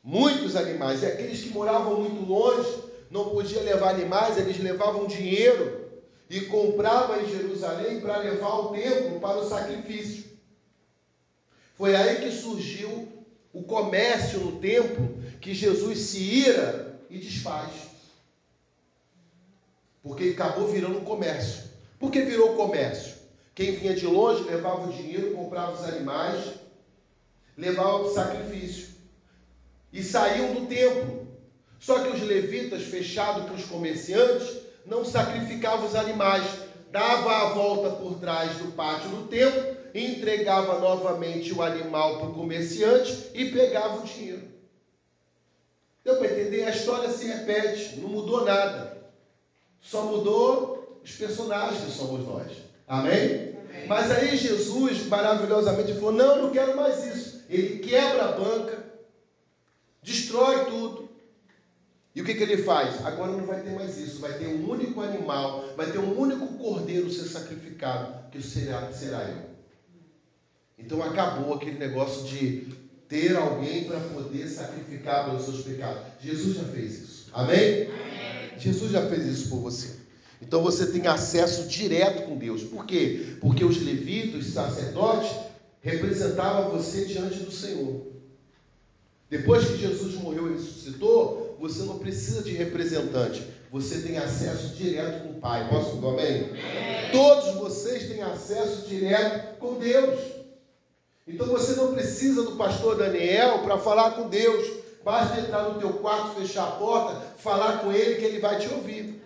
Muitos 0.02 0.54
animais. 0.54 1.02
E 1.02 1.06
aqueles 1.06 1.42
que 1.42 1.50
moravam 1.50 2.00
muito 2.00 2.24
longe, 2.24 2.81
não 3.12 3.28
podiam 3.28 3.62
levar 3.62 3.90
animais, 3.90 4.38
eles 4.38 4.58
levavam 4.58 5.06
dinheiro 5.06 5.92
e 6.30 6.40
compravam 6.46 7.20
em 7.20 7.28
Jerusalém 7.28 8.00
para 8.00 8.16
levar 8.16 8.46
ao 8.46 8.72
templo 8.72 9.20
para 9.20 9.36
o 9.36 9.46
sacrifício. 9.46 10.24
Foi 11.74 11.94
aí 11.94 12.22
que 12.22 12.32
surgiu 12.32 13.12
o 13.52 13.62
comércio 13.62 14.40
no 14.40 14.58
templo, 14.58 15.22
que 15.42 15.52
Jesus 15.52 15.98
se 15.98 16.18
ira 16.18 16.98
e 17.10 17.18
desfaz. 17.18 17.70
Porque 20.02 20.30
acabou 20.30 20.68
virando 20.68 21.02
comércio. 21.02 21.64
Por 21.98 22.10
que 22.10 22.22
virou 22.22 22.56
comércio? 22.56 23.16
Quem 23.54 23.72
vinha 23.72 23.94
de 23.94 24.06
longe 24.06 24.42
levava 24.44 24.88
o 24.88 24.92
dinheiro, 24.92 25.36
comprava 25.36 25.72
os 25.72 25.84
animais, 25.84 26.54
levava 27.58 28.04
o 28.04 28.14
sacrifício. 28.14 28.88
E 29.92 30.02
saíam 30.02 30.54
do 30.54 30.66
templo. 30.66 31.21
Só 31.82 31.98
que 31.98 32.10
os 32.10 32.22
levitas, 32.22 32.84
fechados 32.84 33.50
com 33.50 33.56
os 33.56 33.64
comerciantes, 33.64 34.56
não 34.86 35.04
sacrificavam 35.04 35.84
os 35.84 35.96
animais. 35.96 36.44
Dava 36.92 37.32
a 37.32 37.44
volta 37.54 37.90
por 37.96 38.20
trás 38.20 38.56
do 38.58 38.70
pátio 38.72 39.08
do 39.08 39.26
templo, 39.26 39.76
entregava 39.92 40.78
novamente 40.78 41.52
o 41.52 41.60
animal 41.60 42.18
para 42.18 42.28
o 42.28 42.34
comerciante 42.34 43.30
e 43.34 43.50
pegava 43.50 43.98
o 43.98 44.04
dinheiro. 44.04 44.42
Deu 46.04 46.16
para 46.18 46.26
entender? 46.32 46.64
A 46.64 46.70
história 46.70 47.08
se 47.08 47.26
repete, 47.26 47.98
não 47.98 48.10
mudou 48.10 48.44
nada. 48.44 49.02
Só 49.80 50.02
mudou 50.04 51.00
os 51.02 51.10
personagens 51.12 51.82
que 51.82 51.90
somos 51.90 52.24
nós. 52.24 52.58
Amém? 52.86 53.56
Amém? 53.70 53.86
Mas 53.88 54.08
aí 54.12 54.36
Jesus, 54.36 55.06
maravilhosamente, 55.06 55.94
falou: 55.94 56.12
Não, 56.12 56.36
eu 56.36 56.42
não 56.44 56.50
quero 56.50 56.76
mais 56.76 57.04
isso. 57.04 57.42
Ele 57.48 57.80
quebra 57.80 58.26
a 58.26 58.32
banca, 58.32 58.84
destrói 60.00 60.66
tudo. 60.66 61.11
E 62.14 62.20
o 62.20 62.24
que, 62.24 62.34
que 62.34 62.42
ele 62.42 62.58
faz? 62.58 63.04
Agora 63.06 63.32
não 63.32 63.46
vai 63.46 63.62
ter 63.62 63.70
mais 63.70 63.96
isso, 63.96 64.20
vai 64.20 64.34
ter 64.34 64.46
um 64.46 64.68
único 64.68 65.00
animal, 65.00 65.64
vai 65.76 65.90
ter 65.90 65.98
um 65.98 66.18
único 66.18 66.46
cordeiro 66.58 67.10
ser 67.10 67.24
sacrificado, 67.24 68.30
que 68.30 68.42
será, 68.42 68.92
será 68.92 69.22
eu. 69.28 69.52
Então 70.78 71.02
acabou 71.02 71.54
aquele 71.54 71.78
negócio 71.78 72.26
de 72.28 72.66
ter 73.08 73.36
alguém 73.36 73.84
para 73.84 74.00
poder 74.00 74.46
sacrificar 74.48 75.24
pelos 75.24 75.44
seus 75.44 75.62
pecados. 75.62 76.02
Jesus 76.20 76.56
já 76.56 76.64
fez 76.64 77.02
isso. 77.02 77.30
Amém? 77.32 77.84
Amém? 77.84 78.58
Jesus 78.58 78.92
já 78.92 79.06
fez 79.08 79.26
isso 79.26 79.48
por 79.48 79.60
você. 79.60 80.02
Então 80.40 80.62
você 80.62 80.86
tem 80.86 81.06
acesso 81.06 81.68
direto 81.68 82.24
com 82.24 82.36
Deus. 82.36 82.64
Por 82.64 82.84
quê? 82.84 83.36
Porque 83.40 83.64
os 83.64 83.80
levitas, 83.82 84.46
os 84.46 84.52
sacerdotes, 84.52 85.30
representavam 85.80 86.70
você 86.70 87.04
diante 87.04 87.38
do 87.40 87.52
Senhor. 87.52 88.06
Depois 89.30 89.66
que 89.66 89.78
Jesus 89.78 90.14
morreu 90.16 90.50
e 90.50 90.54
ressuscitou, 90.54 91.41
você 91.62 91.84
não 91.84 91.96
precisa 92.00 92.42
de 92.42 92.50
representante. 92.54 93.46
você 93.70 94.00
tem 94.00 94.18
acesso 94.18 94.74
direto 94.74 95.22
com 95.22 95.30
o 95.30 95.40
Pai. 95.40 95.68
Posso 95.70 95.94
dizer 95.94 96.06
amém? 96.08 96.50
Todos 97.12 97.54
vocês 97.54 98.08
têm 98.08 98.20
acesso 98.20 98.88
direto 98.88 99.58
com 99.58 99.74
Deus. 99.74 100.18
Então 101.24 101.46
você 101.46 101.80
não 101.80 101.94
precisa 101.94 102.42
do 102.42 102.56
pastor 102.56 102.96
Daniel 102.96 103.60
para 103.60 103.78
falar 103.78 104.10
com 104.10 104.28
Deus. 104.28 104.82
Basta 105.04 105.40
entrar 105.40 105.68
no 105.68 105.78
teu 105.78 105.90
quarto, 105.90 106.40
fechar 106.40 106.64
a 106.64 106.70
porta, 106.72 107.20
falar 107.38 107.78
com 107.78 107.92
ele 107.92 108.16
que 108.16 108.24
ele 108.24 108.40
vai 108.40 108.58
te 108.58 108.68
ouvir. 108.68 109.22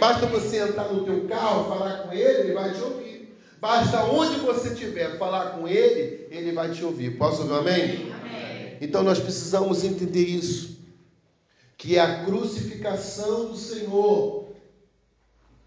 Basta 0.00 0.26
você 0.26 0.58
entrar 0.58 0.92
no 0.92 1.04
teu 1.04 1.28
carro, 1.28 1.68
falar 1.68 1.98
com 1.98 2.12
ele, 2.12 2.40
ele 2.40 2.52
vai 2.52 2.74
te 2.74 2.80
ouvir. 2.80 3.38
Basta 3.60 4.04
onde 4.06 4.40
você 4.40 4.70
estiver 4.70 5.16
falar 5.18 5.50
com 5.50 5.68
ele, 5.68 6.26
ele 6.32 6.50
vai 6.50 6.68
te 6.72 6.84
ouvir. 6.84 7.16
Posso 7.16 7.42
ouvir 7.42 7.54
amém? 7.54 8.12
amém? 8.12 8.76
Então 8.80 9.04
nós 9.04 9.20
precisamos 9.20 9.84
entender 9.84 10.24
isso. 10.24 10.75
Que 11.76 11.96
é 11.96 12.00
a 12.00 12.24
crucificação 12.24 13.46
do 13.50 13.56
Senhor. 13.56 14.48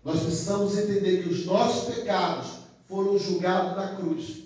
Nós 0.03 0.21
precisamos 0.21 0.77
entender 0.77 1.23
que 1.23 1.29
os 1.29 1.45
nossos 1.45 1.95
pecados 1.95 2.51
foram 2.87 3.17
julgados 3.17 3.75
na 3.75 3.95
cruz. 3.95 4.43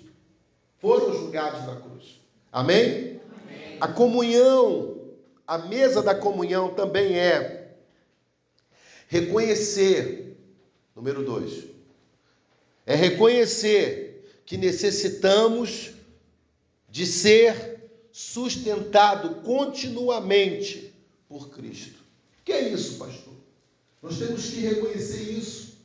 Foram 0.78 1.12
julgados 1.12 1.66
na 1.66 1.76
cruz. 1.76 2.20
Amém? 2.52 3.20
amém. 3.42 3.78
A 3.80 3.88
comunhão, 3.88 4.96
a 5.46 5.58
mesa 5.58 6.02
da 6.02 6.14
comunhão 6.14 6.74
também 6.74 7.18
é 7.18 7.64
Reconhecer, 9.14 10.36
número 10.92 11.24
dois, 11.24 11.66
é 12.84 12.96
reconhecer 12.96 14.28
que 14.44 14.56
necessitamos 14.56 15.92
de 16.88 17.06
ser 17.06 17.80
sustentado 18.10 19.42
continuamente 19.42 20.83
por 21.34 21.50
Cristo. 21.50 21.98
Que 22.44 22.52
é 22.52 22.68
isso, 22.68 22.96
pastor? 22.96 23.34
Nós 24.00 24.18
temos 24.18 24.50
que 24.50 24.60
reconhecer 24.60 25.32
isso, 25.32 25.78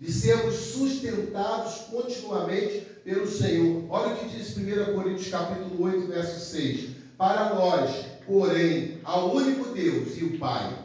de 0.00 0.10
sermos 0.12 0.54
sustentados 0.56 1.82
continuamente 1.90 2.80
pelo 3.04 3.28
Senhor. 3.28 3.84
Olha 3.88 4.14
o 4.14 4.18
que 4.18 4.36
diz 4.36 4.56
1 4.56 4.94
Coríntios 4.94 5.28
capítulo 5.28 5.84
8, 5.84 6.08
verso 6.08 6.50
6. 6.50 6.90
Para 7.16 7.54
nós, 7.54 8.04
porém, 8.26 8.98
ao 9.04 9.32
único 9.32 9.72
Deus 9.72 10.16
e 10.18 10.24
o 10.24 10.38
Pai, 10.40 10.84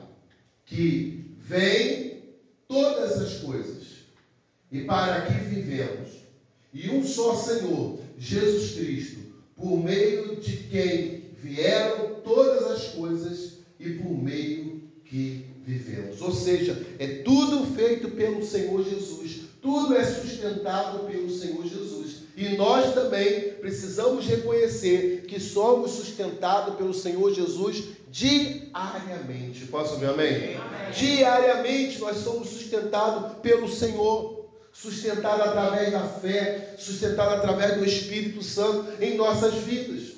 que 0.68 1.36
vem 1.39 2.22
todas 2.68 3.20
as 3.20 3.39
coisas, 3.39 3.88
e 4.72 4.82
para 4.82 5.22
que 5.25 5.34
vivemos, 5.34 6.10
e 6.72 6.92
um 6.92 7.03
só 7.03 7.36
Senhor, 7.36 8.00
Jesus 8.20 8.74
Cristo, 8.75 9.20
por 9.56 9.77
meio 9.84 10.36
de 10.36 10.58
quem 10.58 11.24
vieram 11.42 12.22
todas 12.24 12.63
as 12.72 12.88
coisas 12.89 13.62
e 13.80 13.89
por 13.92 14.12
meio 14.12 14.82
que 15.06 15.46
vivemos. 15.65 16.22
Ou 16.22 16.32
seja, 16.32 16.86
é 17.00 17.08
tudo 17.24 17.65
feito 17.75 18.10
pelo 18.12 18.44
Senhor 18.44 18.84
Jesus, 18.84 19.42
tudo 19.62 19.96
é 19.96 20.03
sustentado 20.03 21.08
pelo 21.08 21.30
Senhor 21.30 21.65
Jesus. 21.65 22.24
E 22.36 22.50
nós 22.58 22.94
também 22.94 23.53
precisamos 23.62 24.25
reconhecer 24.25 25.25
que 25.27 25.39
somos 25.39 25.92
sustentados 25.92 26.75
pelo 26.75 26.94
Senhor 26.94 27.34
Jesus 27.34 27.84
diariamente. 28.10 29.65
Posso 29.68 29.94
ouvir 29.94 30.08
amém? 30.08 30.56
amém? 30.56 30.92
Diariamente 30.96 32.00
nós 32.00 32.18
somos 32.18 32.50
sustentados 32.50 33.38
pelo 33.38 33.70
Senhor, 33.70 34.50
sustentados 34.72 35.46
através 35.48 35.92
da 35.92 36.01
fé, 36.01 36.75
sustentados 36.77 37.36
através 37.36 37.77
do 37.77 37.86
Espírito 37.86 38.44
Santo 38.44 39.01
em 39.01 39.15
nossas 39.15 39.53
vidas. 39.56 40.12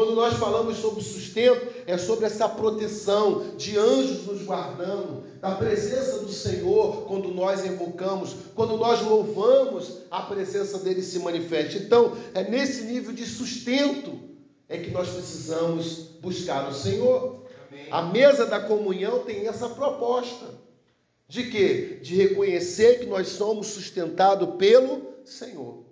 Quando 0.00 0.14
nós 0.14 0.38
falamos 0.38 0.78
sobre 0.78 1.02
sustento, 1.02 1.74
é 1.86 1.98
sobre 1.98 2.24
essa 2.24 2.48
proteção 2.48 3.54
de 3.58 3.76
anjos 3.76 4.24
nos 4.24 4.42
guardando, 4.44 5.24
da 5.42 5.50
presença 5.50 6.20
do 6.20 6.32
Senhor 6.32 7.02
quando 7.02 7.28
nós 7.28 7.66
invocamos, 7.66 8.34
quando 8.54 8.78
nós 8.78 9.02
louvamos, 9.02 9.98
a 10.10 10.22
presença 10.22 10.78
dele 10.78 11.02
se 11.02 11.18
manifesta. 11.18 11.76
Então, 11.76 12.16
é 12.32 12.42
nesse 12.42 12.84
nível 12.84 13.12
de 13.12 13.26
sustento 13.26 14.18
é 14.70 14.78
que 14.78 14.90
nós 14.90 15.10
precisamos 15.10 15.98
buscar 16.18 16.70
o 16.70 16.74
Senhor. 16.74 17.44
Amém. 17.68 17.86
A 17.90 18.00
mesa 18.00 18.46
da 18.46 18.58
comunhão 18.58 19.18
tem 19.18 19.46
essa 19.46 19.68
proposta. 19.68 20.46
De 21.28 21.50
quê? 21.50 21.98
De 22.00 22.16
reconhecer 22.16 23.00
que 23.00 23.06
nós 23.06 23.28
somos 23.28 23.66
sustentados 23.66 24.54
pelo 24.56 25.16
Senhor. 25.26 25.89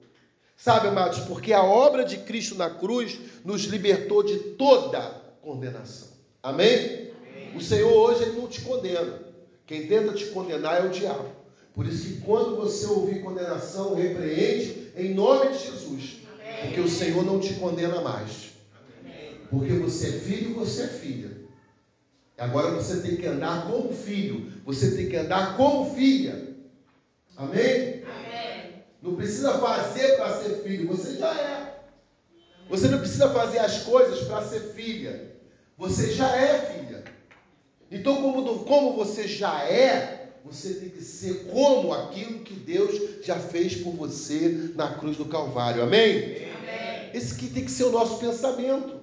Sabe, 0.59 0.89
amados, 0.89 1.21
porque 1.21 1.53
a 1.53 1.63
obra 1.63 2.05
de 2.05 2.17
Cristo 2.17 2.57
na 2.57 2.69
cruz 2.69 3.17
nos 3.45 3.63
libertou 3.63 4.25
de 4.25 4.37
toda 4.57 5.01
condenação. 5.41 6.09
Amém? 6.43 7.13
Amém? 7.23 7.57
O 7.57 7.61
Senhor 7.61 7.93
hoje 7.93 8.25
ele 8.25 8.41
não 8.41 8.49
te 8.49 8.63
condena. 8.63 9.21
Quem 9.65 9.87
tenta 9.87 10.13
te 10.13 10.27
condenar 10.27 10.85
é 10.85 10.89
o 10.89 10.91
diabo. 10.91 11.27
Por 11.73 11.87
isso 11.87 12.09
que 12.09 12.21
quando 12.23 12.57
você 12.57 12.87
ouvir 12.87 13.23
condenação, 13.23 13.95
repreende 13.95 14.91
em 14.97 15.15
nome 15.15 15.53
de 15.53 15.59
Jesus. 15.59 16.17
Amém. 16.35 16.63
Porque 16.63 16.81
o 16.81 16.89
Senhor 16.89 17.25
não 17.25 17.39
te 17.39 17.55
condena 17.55 18.01
mais. 18.01 18.49
Porque 19.49 19.75
você 19.75 20.09
é 20.09 20.13
filho, 20.13 20.55
você 20.55 20.83
é 20.83 20.89
filha. 20.89 21.31
Agora 22.37 22.73
você 22.73 23.01
tem 23.01 23.15
que 23.15 23.27
andar 23.27 23.71
como 23.71 23.93
filho, 23.93 24.53
você 24.65 24.91
tem 24.97 25.09
que 25.09 25.17
andar 25.17 25.57
como 25.57 25.95
filha. 25.95 26.49
Amém? 27.37 27.98
Não 29.01 29.15
precisa 29.15 29.59
fazer 29.59 30.17
para 30.17 30.43
ser 30.43 30.63
filho, 30.63 30.89
você 30.89 31.17
já 31.17 31.33
é. 31.33 31.79
Você 32.69 32.89
não 32.89 32.99
precisa 32.99 33.31
fazer 33.31 33.59
as 33.61 33.83
coisas 33.83 34.21
para 34.27 34.45
ser 34.45 34.73
filha. 34.75 35.33
Você 35.77 36.13
já 36.13 36.37
é 36.37 36.59
filha. 36.73 37.05
Então, 37.91 38.21
como, 38.21 38.65
como 38.65 38.97
você 38.97 39.27
já 39.27 39.65
é, 39.65 40.31
você 40.45 40.75
tem 40.75 40.91
que 40.91 41.03
ser 41.03 41.47
como 41.47 41.93
aquilo 41.93 42.41
que 42.41 42.55
Deus 42.55 43.25
já 43.25 43.37
fez 43.39 43.77
por 43.77 43.93
você 43.93 44.73
na 44.75 44.95
cruz 44.95 45.17
do 45.17 45.27
Calvário. 45.27 45.83
Amém? 45.83 46.17
Amém. 46.17 47.11
Esse 47.15 47.35
que 47.37 47.49
tem 47.49 47.65
que 47.65 47.71
ser 47.71 47.85
o 47.85 47.93
nosso 47.93 48.19
pensamento. 48.19 48.99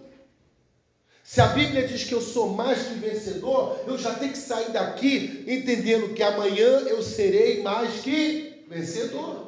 Se 1.24 1.42
a 1.42 1.48
Bíblia 1.48 1.88
diz 1.88 2.04
que 2.04 2.14
eu 2.14 2.22
sou 2.22 2.50
mais 2.50 2.84
que 2.84 2.94
vencedor, 2.96 3.80
eu 3.88 3.98
já 3.98 4.14
tenho 4.14 4.32
que 4.32 4.38
sair 4.38 4.72
daqui 4.72 5.44
entendendo 5.48 6.14
que 6.14 6.22
amanhã 6.22 6.82
eu 6.82 7.02
serei 7.02 7.64
mais 7.64 8.02
que 8.02 8.64
vencedor. 8.70 9.45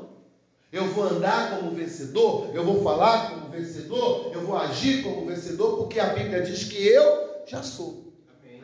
Eu 0.72 0.86
vou 0.90 1.06
andar 1.06 1.58
como 1.58 1.72
vencedor, 1.72 2.50
eu 2.54 2.66
vou 2.66 2.84
falar 2.84 3.30
como 3.30 3.50
vencedor, 3.50 4.32
eu 4.34 4.42
vou 4.42 4.58
agir 4.58 5.02
como 5.02 5.26
vencedor, 5.26 5.78
porque 5.78 6.00
a 6.00 6.08
Bíblia 6.08 6.42
diz 6.42 6.66
que 6.66 6.86
eu 6.86 7.44
já 7.46 7.64
sou. 7.64 8.14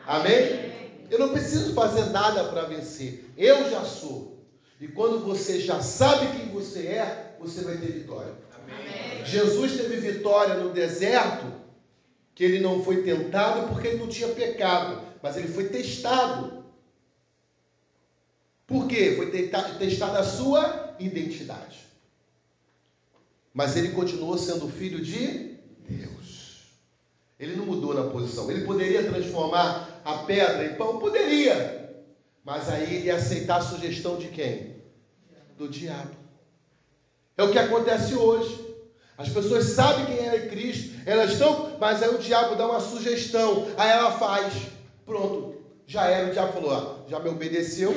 Amém? 0.06 0.44
Amém? 0.48 0.74
Eu 1.10 1.18
não 1.18 1.30
preciso 1.30 1.74
fazer 1.74 2.08
nada 2.08 2.44
para 2.46 2.64
vencer, 2.64 3.26
eu 3.38 3.70
já 3.70 3.86
sou. 3.86 4.34
E 4.82 4.88
quando 4.90 5.20
você 5.20 5.62
já 5.62 5.80
sabe 5.80 6.38
quem 6.38 6.50
você 6.50 6.88
é, 6.88 7.36
você 7.40 7.62
vai 7.62 7.78
ter 7.78 7.92
vitória. 7.94 8.34
Amém. 8.54 9.26
Jesus 9.26 9.78
teve 9.78 9.96
vitória 9.96 10.56
no 10.56 10.72
deserto 10.72 11.54
que 12.36 12.44
ele 12.44 12.60
não 12.60 12.84
foi 12.84 13.04
tentado 13.04 13.70
porque 13.70 13.88
ele 13.88 14.00
não 14.00 14.08
tinha 14.08 14.28
pecado, 14.30 15.02
mas 15.22 15.38
ele 15.38 15.48
foi 15.48 15.70
testado. 15.70 16.66
Por 18.68 18.88
quê? 18.88 19.14
Foi 19.16 19.28
testada 19.32 20.20
a 20.20 20.24
sua 20.24 20.96
identidade. 21.00 21.93
Mas 23.54 23.76
ele 23.76 23.90
continuou 23.90 24.38
sendo 24.38 24.68
filho 24.68 25.00
de 25.00 25.58
Deus. 25.88 26.64
Ele 27.40 27.56
não 27.56 27.66
mudou 27.66 27.94
na 27.94 28.10
posição. 28.10 28.50
Ele 28.50 28.66
poderia 28.66 29.04
transformar 29.04 30.02
a 30.04 30.20
pedra 30.20 30.66
em 30.66 30.76
pão? 30.76 30.98
Poderia. 30.98 32.04
Mas 32.44 32.68
aí 32.70 32.96
ele 32.96 33.06
ia 33.06 33.16
aceitar 33.16 33.58
a 33.58 33.62
sugestão 33.62 34.18
de 34.18 34.28
quem? 34.30 34.76
Do 35.58 35.70
diabo. 35.70 36.16
É 37.38 37.44
o 37.44 37.52
que 37.52 37.60
acontece 37.60 38.16
hoje. 38.16 38.64
As 39.18 39.30
pessoas 39.30 39.66
sabem 39.66 40.06
quem 40.06 40.28
é 40.28 40.48
Cristo, 40.48 40.96
elas 41.06 41.34
estão, 41.34 41.78
mas 41.80 42.02
aí 42.02 42.10
o 42.10 42.18
diabo 42.18 42.56
dá 42.56 42.66
uma 42.66 42.80
sugestão, 42.80 43.68
aí 43.78 43.92
ela 43.92 44.12
faz, 44.12 44.54
pronto, 45.06 45.56
já 45.86 46.08
era, 46.08 46.30
o 46.30 46.34
diabo 46.34 46.54
falou, 46.54 46.72
ó, 46.72 47.10
já 47.10 47.20
me 47.20 47.30
obedeceu, 47.30 47.96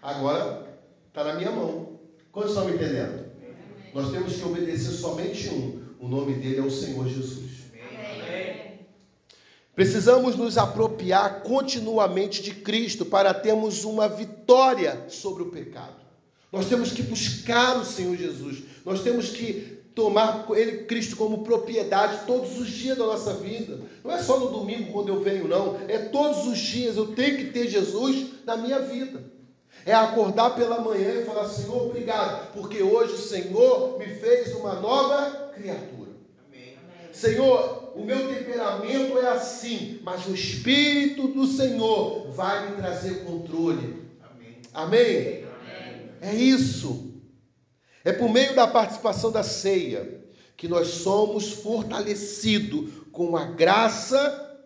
agora 0.00 0.64
está 1.08 1.24
na 1.24 1.34
minha 1.34 1.50
mão. 1.50 1.98
Quantos 2.30 2.52
estão 2.52 2.66
me 2.66 2.74
entendendo? 2.74 3.21
Nós 3.94 4.10
temos 4.10 4.34
que 4.34 4.44
obedecer 4.44 4.92
somente 4.92 5.48
um, 5.50 5.82
o 6.00 6.08
nome 6.08 6.34
dele 6.34 6.58
é 6.58 6.62
o 6.62 6.70
Senhor 6.70 7.06
Jesus. 7.06 7.52
Precisamos 9.74 10.36
nos 10.36 10.58
apropriar 10.58 11.42
continuamente 11.42 12.42
de 12.42 12.52
Cristo 12.52 13.04
para 13.06 13.32
termos 13.32 13.84
uma 13.84 14.08
vitória 14.08 15.06
sobre 15.08 15.42
o 15.42 15.50
pecado. 15.50 15.96
Nós 16.52 16.66
temos 16.66 16.92
que 16.92 17.02
buscar 17.02 17.78
o 17.78 17.84
Senhor 17.84 18.16
Jesus. 18.16 18.62
Nós 18.84 19.02
temos 19.02 19.30
que 19.30 19.78
tomar 19.94 20.46
ele, 20.50 20.84
Cristo, 20.84 21.16
como 21.16 21.44
propriedade 21.44 22.26
todos 22.26 22.58
os 22.58 22.68
dias 22.68 22.98
da 22.98 23.06
nossa 23.06 23.34
vida. 23.34 23.80
Não 24.04 24.12
é 24.12 24.22
só 24.22 24.38
no 24.38 24.50
domingo 24.50 24.92
quando 24.92 25.08
eu 25.08 25.20
venho, 25.20 25.48
não. 25.48 25.78
É 25.88 25.98
todos 25.98 26.46
os 26.46 26.58
dias. 26.58 26.96
Eu 26.96 27.14
tenho 27.14 27.38
que 27.38 27.44
ter 27.46 27.68
Jesus 27.68 28.26
na 28.44 28.56
minha 28.56 28.80
vida. 28.80 29.31
É 29.84 29.92
acordar 29.94 30.54
pela 30.54 30.80
manhã 30.80 31.20
e 31.20 31.24
falar: 31.24 31.48
Senhor, 31.48 31.86
obrigado, 31.86 32.52
porque 32.52 32.82
hoje 32.82 33.14
o 33.14 33.18
Senhor 33.18 33.98
me 33.98 34.06
fez 34.06 34.54
uma 34.54 34.74
nova 34.74 35.50
criatura. 35.54 36.10
Amém. 36.46 36.76
Senhor, 37.12 37.92
o 37.94 38.04
meu 38.04 38.28
temperamento 38.28 39.18
é 39.18 39.28
assim, 39.28 40.00
mas 40.02 40.26
o 40.26 40.34
Espírito 40.34 41.28
do 41.28 41.46
Senhor 41.46 42.30
vai 42.30 42.70
me 42.70 42.76
trazer 42.76 43.24
controle. 43.24 44.02
Amém? 44.22 44.56
Amém? 44.72 45.44
Amém. 45.44 46.10
É 46.20 46.34
isso. 46.34 47.12
É 48.04 48.12
por 48.12 48.30
meio 48.30 48.54
da 48.54 48.66
participação 48.66 49.30
da 49.30 49.42
ceia 49.42 50.22
que 50.56 50.68
nós 50.68 50.88
somos 50.88 51.52
fortalecidos 51.52 52.90
com 53.10 53.36
a 53.36 53.44
graça 53.44 54.60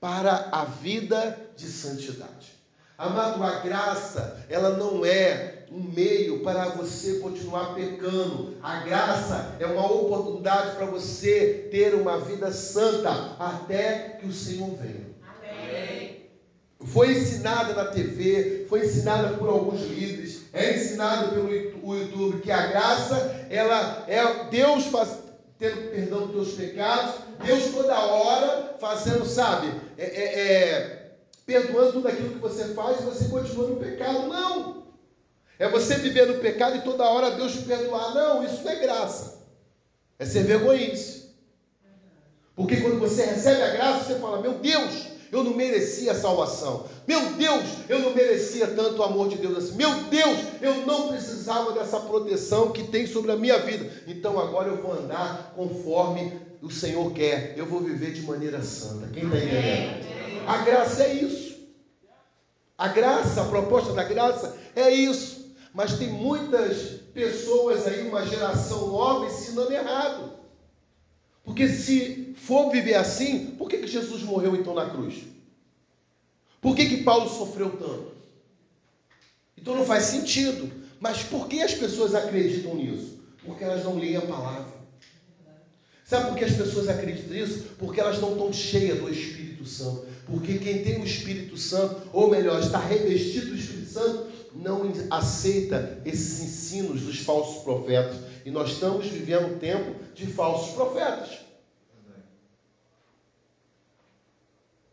para 0.00 0.48
a 0.50 0.64
vida 0.64 1.38
de 1.56 1.66
santidade. 1.66 2.61
Amado, 2.98 3.42
a 3.42 3.60
graça, 3.60 4.44
ela 4.48 4.76
não 4.76 5.04
é 5.04 5.64
um 5.72 5.82
meio 5.82 6.40
para 6.40 6.66
você 6.66 7.14
continuar 7.14 7.74
pecando. 7.74 8.56
A 8.62 8.80
graça 8.80 9.56
é 9.58 9.66
uma 9.66 9.90
oportunidade 9.90 10.76
para 10.76 10.86
você 10.86 11.68
ter 11.70 11.94
uma 11.94 12.18
vida 12.20 12.52
santa 12.52 13.10
até 13.38 14.18
que 14.20 14.26
o 14.26 14.32
Senhor 14.32 14.70
venha. 14.76 15.10
Amém. 15.26 16.26
Foi 16.84 17.12
ensinada 17.12 17.72
na 17.72 17.86
TV, 17.86 18.66
foi 18.68 18.84
ensinada 18.84 19.36
por 19.36 19.48
alguns 19.48 19.80
líderes, 19.82 20.42
é 20.52 20.74
ensinado 20.74 21.30
pelo 21.30 21.50
YouTube 21.50 22.42
que 22.42 22.50
a 22.50 22.66
graça, 22.66 23.46
ela 23.48 24.04
é 24.08 24.44
Deus 24.50 24.86
faz, 24.86 25.18
tendo 25.58 25.90
perdão 25.90 26.26
dos 26.26 26.54
teus 26.54 26.70
pecados, 26.70 27.14
Deus 27.44 27.72
toda 27.72 27.98
hora 27.98 28.76
fazendo, 28.80 29.24
sabe, 29.24 29.72
é, 29.96 30.04
é, 30.04 30.40
é 30.40 31.01
perdoando 31.52 31.92
tudo 31.92 32.08
aquilo 32.08 32.30
que 32.30 32.38
você 32.38 32.68
faz 32.68 33.00
e 33.00 33.04
você 33.04 33.28
continua 33.28 33.68
no 33.68 33.76
pecado. 33.76 34.26
Não! 34.28 34.82
É 35.58 35.68
você 35.68 35.96
viver 35.96 36.26
no 36.26 36.38
pecado 36.38 36.76
e 36.76 36.80
toda 36.80 37.04
hora 37.04 37.32
Deus 37.32 37.52
te 37.52 37.58
perdoar. 37.62 38.14
Não, 38.14 38.42
isso 38.42 38.64
não 38.64 38.72
é 38.72 38.76
graça. 38.76 39.42
É 40.18 40.24
ser 40.24 40.44
vergonhice. 40.44 41.30
Porque 42.56 42.80
quando 42.80 42.98
você 42.98 43.24
recebe 43.24 43.62
a 43.62 43.70
graça, 43.70 44.04
você 44.04 44.18
fala: 44.18 44.40
Meu 44.40 44.54
Deus, 44.54 45.08
eu 45.30 45.44
não 45.44 45.54
merecia 45.54 46.12
a 46.12 46.14
salvação. 46.14 46.86
Meu 47.06 47.34
Deus, 47.34 47.64
eu 47.88 47.98
não 48.00 48.14
merecia 48.14 48.66
tanto 48.68 49.00
o 49.00 49.02
amor 49.02 49.28
de 49.28 49.36
Deus 49.36 49.56
assim. 49.58 49.76
Meu 49.76 50.04
Deus, 50.04 50.38
eu 50.60 50.86
não 50.86 51.08
precisava 51.08 51.72
dessa 51.72 52.00
proteção 52.00 52.72
que 52.72 52.84
tem 52.84 53.06
sobre 53.06 53.30
a 53.30 53.36
minha 53.36 53.58
vida. 53.58 53.88
Então 54.06 54.38
agora 54.38 54.68
eu 54.68 54.82
vou 54.82 54.92
andar 54.92 55.52
conforme 55.54 56.40
o 56.60 56.70
Senhor 56.70 57.12
quer. 57.12 57.54
Eu 57.56 57.66
vou 57.66 57.80
viver 57.80 58.12
de 58.12 58.22
maneira 58.22 58.62
santa. 58.62 59.08
Quem 59.12 59.24
está 59.24 59.38
entendendo? 59.38 60.21
A 60.46 60.58
graça 60.58 61.02
é 61.04 61.14
isso. 61.14 61.52
A 62.76 62.88
graça, 62.88 63.42
a 63.42 63.48
proposta 63.48 63.92
da 63.92 64.04
graça 64.04 64.56
é 64.74 64.90
isso. 64.90 65.54
Mas 65.72 65.98
tem 65.98 66.08
muitas 66.08 67.00
pessoas 67.14 67.86
aí, 67.86 68.06
uma 68.08 68.26
geração 68.26 68.88
nova, 68.88 69.26
ensinando 69.26 69.72
errado. 69.72 70.32
Porque 71.44 71.68
se 71.68 72.34
for 72.36 72.70
viver 72.70 72.94
assim, 72.94 73.52
por 73.58 73.68
que, 73.68 73.78
que 73.78 73.86
Jesus 73.86 74.22
morreu 74.22 74.54
então 74.54 74.74
na 74.74 74.90
cruz? 74.90 75.22
Por 76.60 76.76
que, 76.76 76.88
que 76.88 77.02
Paulo 77.02 77.28
sofreu 77.28 77.70
tanto? 77.70 78.12
Então 79.56 79.76
não 79.76 79.84
faz 79.84 80.04
sentido. 80.04 80.70
Mas 81.00 81.22
por 81.24 81.48
que 81.48 81.60
as 81.60 81.74
pessoas 81.74 82.14
acreditam 82.14 82.76
nisso? 82.76 83.18
Porque 83.44 83.64
elas 83.64 83.82
não 83.84 83.98
leem 83.98 84.16
a 84.16 84.22
palavra. 84.22 84.72
Sabe 86.04 86.28
por 86.28 86.36
que 86.36 86.44
as 86.44 86.52
pessoas 86.52 86.88
acreditam 86.88 87.32
nisso? 87.32 87.64
Porque 87.78 88.00
elas 88.00 88.20
não 88.20 88.32
estão 88.32 88.52
cheias 88.52 89.00
do 89.00 89.08
Espírito 89.08 89.64
Santo. 89.64 90.06
Porque 90.26 90.58
quem 90.58 90.82
tem 90.82 91.00
o 91.00 91.04
Espírito 91.04 91.56
Santo, 91.56 92.08
ou 92.12 92.30
melhor, 92.30 92.60
está 92.60 92.78
revestido 92.78 93.46
do 93.46 93.56
Espírito 93.56 93.90
Santo, 93.90 94.32
não 94.54 94.92
aceita 95.10 96.00
esses 96.04 96.40
ensinos 96.40 97.02
dos 97.02 97.18
falsos 97.18 97.62
profetas. 97.62 98.16
E 98.44 98.50
nós 98.50 98.72
estamos 98.72 99.06
vivendo 99.06 99.54
um 99.54 99.58
tempo 99.58 99.96
de 100.14 100.26
falsos 100.26 100.74
profetas. 100.74 101.40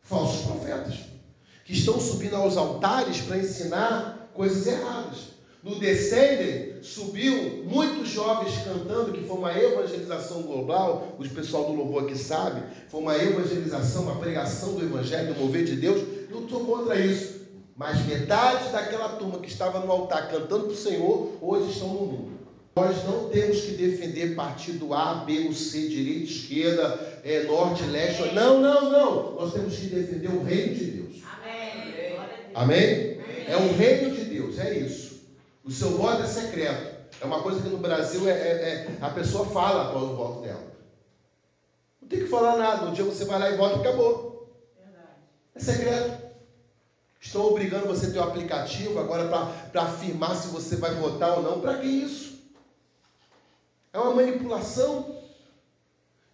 Falsos 0.02 0.46
profetas. 0.46 0.96
Que 1.66 1.74
estão 1.74 2.00
subindo 2.00 2.36
aos 2.36 2.58
altares 2.58 3.22
para 3.22 3.38
ensinar 3.38 4.32
coisas 4.34 4.66
erradas. 4.66 5.18
No 5.62 5.78
Descendem, 5.80 6.69
subiu 6.82 7.64
muitos 7.66 8.10
jovens 8.10 8.54
cantando, 8.64 9.12
que 9.12 9.24
foi 9.24 9.38
uma 9.38 9.58
evangelização 9.58 10.42
global, 10.44 11.16
o 11.20 11.30
pessoal 11.30 11.66
do 11.66 11.74
louvor 11.74 12.04
aqui 12.04 12.18
sabe, 12.18 12.64
foi 12.90 13.02
uma 13.02 13.16
evangelização, 13.16 14.04
uma 14.04 14.16
pregação 14.16 14.74
do 14.74 14.84
Evangelho, 14.84 15.34
do 15.34 15.40
mover 15.40 15.64
de 15.64 15.76
Deus. 15.76 16.02
Não 16.30 16.44
estou 16.44 16.66
contra 16.66 17.00
isso. 17.00 17.40
Mas 17.76 18.06
metade 18.06 18.72
daquela 18.72 19.10
turma 19.10 19.40
que 19.40 19.48
estava 19.48 19.80
no 19.80 19.92
altar 19.92 20.30
cantando 20.30 20.66
para 20.66 20.74
o 20.74 20.76
Senhor, 20.76 21.38
hoje 21.42 21.72
estão 21.72 21.88
no 21.88 22.06
mundo. 22.06 22.40
Nós 22.76 23.04
não 23.06 23.30
temos 23.30 23.62
que 23.62 23.72
defender 23.72 24.36
partido 24.36 24.94
A, 24.94 25.16
B 25.26 25.46
ou 25.48 25.54
C, 25.54 25.88
direita, 25.88 26.32
esquerda, 26.32 27.22
é, 27.24 27.44
norte, 27.44 27.84
leste. 27.84 28.34
Não, 28.34 28.62
não, 28.62 28.90
não. 28.90 29.36
Nós 29.36 29.54
temos 29.54 29.76
que 29.76 29.88
defender 29.88 30.30
o 30.30 30.44
reino 30.44 30.76
de 30.76 30.86
Deus. 30.86 31.24
Amém. 32.54 32.54
Amém? 32.54 33.20
É 33.48 33.56
o 33.58 33.76
reino 33.76 34.16
de 34.16 34.26
Deus, 34.26 34.60
é 34.60 34.78
isso. 34.78 35.09
O 35.64 35.72
seu 35.72 35.98
voto 35.98 36.24
é 36.24 36.28
secreto. 36.28 37.00
É 37.22 37.26
uma 37.26 37.42
coisa 37.42 37.62
que 37.62 37.70
no 37.70 37.78
Brasil 37.78 38.28
é, 38.30 38.32
é, 38.32 38.98
é 38.98 38.98
a 39.02 39.10
pessoa 39.10 39.46
fala 39.46 39.90
após 39.90 40.04
o 40.04 40.16
voto 40.16 40.42
dela. 40.42 40.72
Não 42.02 42.08
tem 42.08 42.20
que 42.20 42.28
falar 42.28 42.58
nada. 42.58 42.88
Um 42.88 42.94
dia 42.94 43.04
você 43.04 43.26
vai 43.26 43.40
lá 43.40 43.50
e 43.50 43.58
vota 43.58 43.78
e 43.78 43.80
acabou. 43.80 44.30
É 45.56 45.60
secreto. 45.60 46.20
Estão 47.20 47.46
obrigando 47.46 47.88
você 47.88 48.06
a 48.06 48.12
ter 48.12 48.20
um 48.20 48.24
aplicativo 48.24 49.00
agora 49.00 49.28
para 49.72 49.82
afirmar 49.82 50.36
se 50.36 50.48
você 50.48 50.78
vai 50.78 50.96
votar 50.96 51.38
ou 51.38 51.44
não. 51.44 51.60
Para 51.60 51.78
que 51.78 51.88
isso? 51.88 52.40
É 53.92 54.00
uma 54.00 54.14
manipulação. 54.16 55.14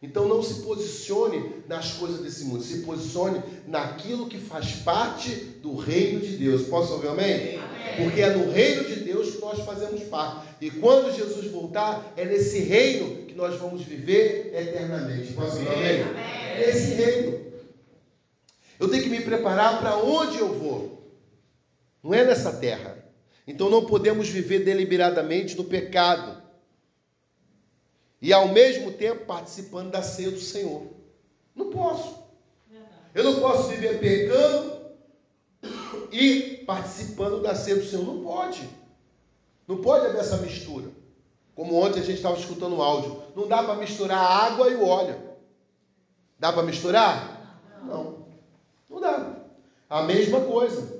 Então 0.01 0.27
não 0.27 0.43
se 0.43 0.55
posicione 0.55 1.63
nas 1.67 1.93
coisas 1.93 2.19
desse 2.19 2.45
mundo, 2.45 2.61
se 2.61 2.79
posicione 2.81 3.41
naquilo 3.65 4.27
que 4.27 4.37
faz 4.37 4.73
parte 4.75 5.35
do 5.63 5.75
reino 5.75 6.19
de 6.19 6.37
Deus. 6.37 6.63
Posso 6.63 6.93
ouvir 6.93 7.07
amém? 7.07 7.33
amém? 7.33 7.59
Porque 7.97 8.21
é 8.21 8.29
no 8.29 8.51
reino 8.51 8.83
de 8.83 8.95
Deus 9.01 9.35
que 9.35 9.41
nós 9.41 9.59
fazemos 9.61 10.03
parte. 10.03 10.47
E 10.61 10.71
quando 10.71 11.15
Jesus 11.15 11.49
voltar, 11.51 12.13
é 12.17 12.25
nesse 12.25 12.59
reino 12.59 13.25
que 13.25 13.33
nós 13.33 13.59
vamos 13.59 13.83
viver 13.83 14.51
eternamente. 14.53 15.33
Posso 15.33 15.57
amém? 15.57 16.03
É 16.57 16.69
esse 16.69 16.95
reino. 16.95 17.45
Eu 18.79 18.89
tenho 18.89 19.03
que 19.03 19.09
me 19.09 19.21
preparar 19.21 19.79
para 19.79 19.97
onde 19.97 20.39
eu 20.39 20.53
vou. 20.53 20.95
Não 22.03 22.13
é 22.13 22.23
nessa 22.25 22.51
terra. 22.51 22.97
Então 23.47 23.69
não 23.69 23.85
podemos 23.85 24.27
viver 24.27 24.59
deliberadamente 24.59 25.55
no 25.55 25.63
pecado 25.63 26.43
e 28.21 28.33
ao 28.33 28.47
mesmo 28.47 28.91
tempo 28.91 29.25
participando 29.25 29.91
da 29.91 30.01
ceia 30.01 30.31
do 30.31 30.39
Senhor. 30.39 30.87
Não 31.55 31.69
posso. 31.69 32.25
Eu 33.13 33.23
não 33.23 33.39
posso 33.39 33.69
viver 33.69 33.99
pecando 33.99 34.74
e 36.11 36.63
participando 36.65 37.41
da 37.41 37.55
ceia 37.55 37.77
do 37.77 37.85
Senhor. 37.85 38.05
Não 38.05 38.23
pode. 38.23 38.67
Não 39.67 39.77
pode 39.77 40.05
haver 40.05 40.19
essa 40.19 40.37
mistura. 40.37 40.89
Como 41.55 41.75
ontem 41.75 41.99
a 41.99 42.03
gente 42.03 42.17
estava 42.17 42.37
escutando 42.37 42.77
o 42.77 42.81
áudio. 42.81 43.23
Não 43.35 43.47
dá 43.47 43.63
para 43.63 43.75
misturar 43.75 44.17
a 44.17 44.45
água 44.45 44.69
e 44.69 44.75
o 44.75 44.85
óleo. 44.85 45.19
Dá 46.37 46.51
para 46.51 46.63
misturar? 46.63 47.61
Não. 47.83 48.25
Não 48.89 48.99
dá. 48.99 49.35
A 49.89 50.03
mesma 50.03 50.41
coisa. 50.41 50.95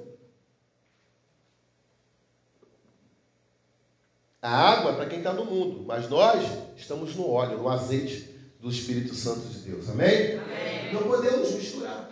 A 4.41 4.49
água 4.49 4.91
é 4.91 4.95
para 4.95 5.07
quem 5.07 5.17
está 5.17 5.33
no 5.33 5.43
mundo, 5.43 5.83
mas 5.87 6.07
nós 6.07 6.43
estamos 6.77 7.15
no 7.15 7.27
óleo, 7.27 7.57
no 7.57 7.67
azeite 7.67 8.29
do 8.59 8.69
Espírito 8.69 9.15
Santo 9.15 9.47
de 9.47 9.57
Deus. 9.59 9.89
Amém? 9.89 10.37
Amém? 10.37 10.93
Não 10.93 11.01
podemos 11.01 11.51
misturar. 11.51 12.04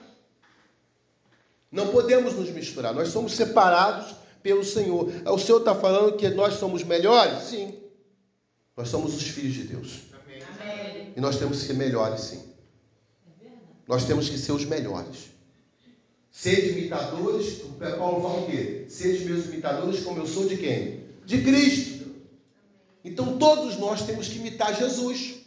Não 1.74 1.88
podemos 1.88 2.36
nos 2.36 2.52
misturar. 2.52 2.94
Nós 2.94 3.10
somos 3.10 3.34
separados 3.34 4.16
pelo 4.44 4.64
Senhor. 4.64 5.12
O 5.26 5.40
Senhor 5.40 5.58
está 5.58 5.74
falando 5.74 6.16
que 6.16 6.30
nós 6.30 6.54
somos 6.54 6.84
melhores? 6.84 7.46
Sim. 7.46 7.74
Nós 8.78 8.90
somos 8.90 9.16
os 9.16 9.24
filhos 9.24 9.56
de 9.56 9.64
Deus. 9.64 10.02
Amém. 10.14 11.14
E 11.18 11.20
nós 11.20 11.38
temos 11.38 11.60
que 11.60 11.66
ser 11.66 11.74
melhores, 11.74 12.22
sim. 12.22 12.44
Nós 13.88 14.06
temos 14.06 14.30
que 14.30 14.38
ser 14.38 14.52
os 14.52 14.66
melhores. 14.66 15.32
Sede 16.30 16.78
imitadores, 16.78 17.64
Paulo 17.98 18.22
fala 18.22 18.42
o 18.42 18.46
quê? 18.46 18.86
Sede 18.88 19.26
meus 19.26 19.46
imitadores, 19.46 20.04
como 20.04 20.20
eu 20.20 20.28
sou 20.28 20.48
de 20.48 20.58
quem? 20.58 21.06
De 21.26 21.42
Cristo. 21.42 22.06
Então 23.04 23.38
todos 23.40 23.78
nós 23.78 24.04
temos 24.04 24.28
que 24.28 24.38
imitar 24.38 24.76
Jesus. 24.76 25.43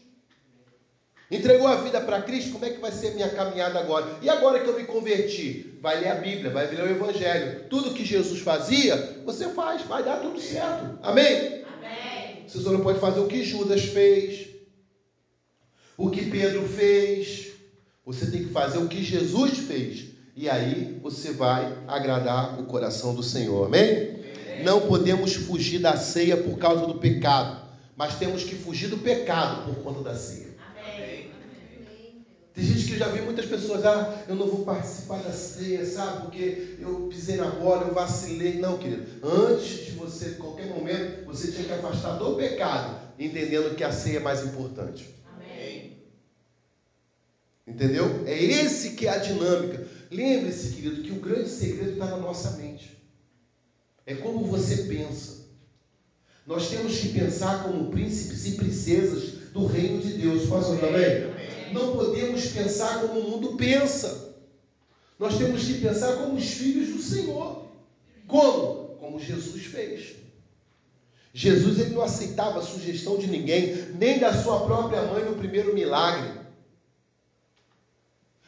Entregou 1.29 1.67
a 1.67 1.77
vida 1.77 2.01
para 2.01 2.23
Cristo, 2.23 2.53
como 2.53 2.65
é 2.65 2.71
que 2.71 2.81
vai 2.81 2.93
ser 2.93 3.09
a 3.09 3.15
minha 3.15 3.29
caminhada 3.29 3.81
agora? 3.81 4.19
E 4.23 4.29
agora 4.29 4.61
que 4.61 4.69
eu 4.69 4.77
me 4.77 4.85
converti? 4.85 5.77
Vai 5.81 6.01
ler 6.01 6.09
a 6.09 6.15
Bíblia, 6.15 6.51
vai 6.51 6.69
ler 6.69 6.83
o 6.83 6.91
Evangelho. 6.91 7.65
Tudo 7.69 7.95
que 7.95 8.05
Jesus 8.05 8.41
fazia, 8.41 9.23
você 9.25 9.49
faz, 9.49 9.83
vai 9.83 10.05
dar 10.05 10.21
tudo 10.21 10.41
certo. 10.41 10.99
Amém? 11.03 11.65
Amém. 11.77 12.45
Você 12.47 12.61
só 12.61 12.71
não 12.71 12.81
pode 12.81 13.01
fazer 13.01 13.19
o 13.19 13.27
que 13.27 13.43
Judas 13.43 13.83
fez, 13.87 14.49
o 15.97 16.11
que 16.11 16.31
Pedro 16.31 16.67
fez. 16.69 17.49
Você 18.05 18.31
tem 18.31 18.45
que 18.45 18.53
fazer 18.53 18.79
o 18.79 18.87
que 18.87 19.03
Jesus 19.03 19.59
fez. 19.59 20.07
E 20.37 20.49
aí 20.49 21.01
você 21.03 21.33
vai 21.33 21.77
agradar 21.89 22.61
o 22.61 22.67
coração 22.67 23.13
do 23.13 23.23
Senhor. 23.23 23.67
Amém? 23.67 24.21
Não 24.63 24.83
podemos 24.83 25.35
fugir 25.35 25.81
da 25.81 25.97
ceia 25.97 26.37
por 26.37 26.57
causa 26.57 26.87
do 26.87 26.95
pecado, 26.95 27.63
mas 27.97 28.15
temos 28.17 28.45
que 28.45 28.55
fugir 28.55 28.89
do 28.89 28.99
pecado 28.99 29.65
por 29.65 29.83
conta 29.83 30.03
da 30.03 30.15
ceia. 30.15 30.46
Tem 32.57 32.65
gente 32.65 32.87
que 32.87 32.93
eu 32.95 32.99
já 32.99 33.09
vi 33.09 33.21
muitas 33.21 33.45
pessoas, 33.45 33.85
ah, 33.85 34.25
eu 34.27 34.35
não 34.35 34.49
vou 34.49 34.65
participar 34.65 35.19
da 35.19 35.31
ceia, 35.31 35.85
sabe? 35.85 36.23
Porque 36.23 36.77
eu 36.79 37.07
pisei 37.11 37.37
na 37.37 37.51
bola, 37.51 37.87
eu 37.87 37.93
vacilei. 37.93 38.55
Não, 38.55 38.79
querido. 38.79 39.05
Antes 39.23 39.85
de 39.85 39.91
você, 39.91 40.31
em 40.31 40.35
qualquer 40.39 40.71
momento, 40.71 41.27
você 41.27 41.53
tinha 41.53 41.65
que 41.65 41.73
afastar 41.75 42.17
do 42.17 42.35
pecado, 42.35 43.13
entendendo 43.19 43.77
que 43.77 43.85
a 43.85 43.93
ceia 43.93 44.17
é 44.17 44.21
mais 44.21 44.43
importante. 44.43 45.07
Amém. 45.35 45.99
Entendeu? 47.67 48.23
É 48.25 48.43
esse 48.43 48.93
que 48.93 49.07
é 49.07 49.11
a 49.11 49.19
dinâmica. 49.19 49.87
Lembre-se, 50.11 50.71
querido, 50.71 51.03
que 51.03 51.13
o 51.13 51.21
grande 51.21 51.51
segredo 51.51 51.93
está 51.93 52.07
na 52.07 52.17
nossa 52.17 52.53
mente. 52.53 52.97
É 54.07 54.15
como 54.15 54.47
você 54.47 54.85
pensa. 54.85 55.45
Nós 56.47 56.71
temos 56.71 56.97
que 56.99 57.09
pensar 57.11 57.65
como 57.65 57.91
príncipes 57.91 58.47
e 58.47 58.53
princesas 58.53 59.51
do 59.53 59.67
reino 59.67 60.01
de 60.01 60.15
Deus. 60.15 60.47
Posso 60.47 60.79
também? 60.79 61.36
Não 61.73 61.97
podemos 61.97 62.47
pensar 62.49 63.01
como 63.01 63.21
o 63.21 63.31
mundo 63.31 63.57
pensa. 63.57 64.35
Nós 65.19 65.39
temos 65.39 65.65
que 65.65 65.75
pensar 65.81 66.17
como 66.17 66.35
os 66.35 66.45
filhos 66.45 66.89
do 66.89 67.03
Senhor. 67.03 67.67
Como? 68.27 68.97
Como 68.99 69.19
Jesus 69.19 69.65
fez. 69.67 70.17
Jesus 71.33 71.79
ele 71.79 71.95
não 71.95 72.03
aceitava 72.03 72.59
a 72.59 72.63
sugestão 72.63 73.19
de 73.19 73.27
ninguém, 73.27 73.75
nem 73.99 74.19
da 74.19 74.33
sua 74.33 74.65
própria 74.65 75.03
mãe 75.03 75.25
no 75.25 75.37
primeiro 75.37 75.75
milagre. 75.75 76.31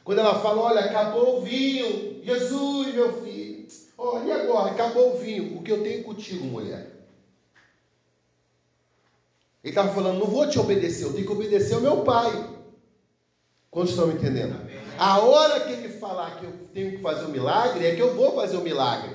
Quando 0.04 0.20
ela 0.20 0.40
fala, 0.40 0.62
olha, 0.62 0.80
acabou 0.80 1.38
o 1.38 1.42
vinho, 1.42 2.24
Jesus, 2.24 2.94
meu 2.94 3.22
filho. 3.22 3.66
Olha, 3.98 4.24
e 4.24 4.32
agora? 4.32 4.70
Acabou 4.70 5.14
o 5.14 5.18
vinho. 5.18 5.58
O 5.58 5.62
que 5.62 5.70
eu 5.70 5.82
tenho 5.82 6.02
contigo, 6.02 6.46
mulher? 6.46 6.98
Ele 9.62 9.70
estava 9.70 9.92
falando, 9.92 10.20
não 10.20 10.26
vou 10.26 10.48
te 10.48 10.58
obedecer, 10.58 11.04
eu 11.04 11.12
tenho 11.12 11.26
que 11.26 11.32
obedecer 11.32 11.74
ao 11.74 11.80
meu 11.80 12.04
pai. 12.04 12.57
Quantos 13.70 13.90
estão 13.90 14.06
me 14.06 14.14
entendendo? 14.14 14.56
A 14.98 15.20
hora 15.20 15.60
que 15.60 15.72
ele 15.72 15.88
falar 15.90 16.38
que 16.38 16.46
eu 16.46 16.52
tenho 16.72 16.92
que 16.92 16.98
fazer 16.98 17.24
o 17.24 17.28
um 17.28 17.32
milagre, 17.32 17.86
é 17.86 17.94
que 17.94 18.02
eu 18.02 18.14
vou 18.14 18.34
fazer 18.34 18.56
o 18.56 18.60
um 18.60 18.64
milagre. 18.64 19.14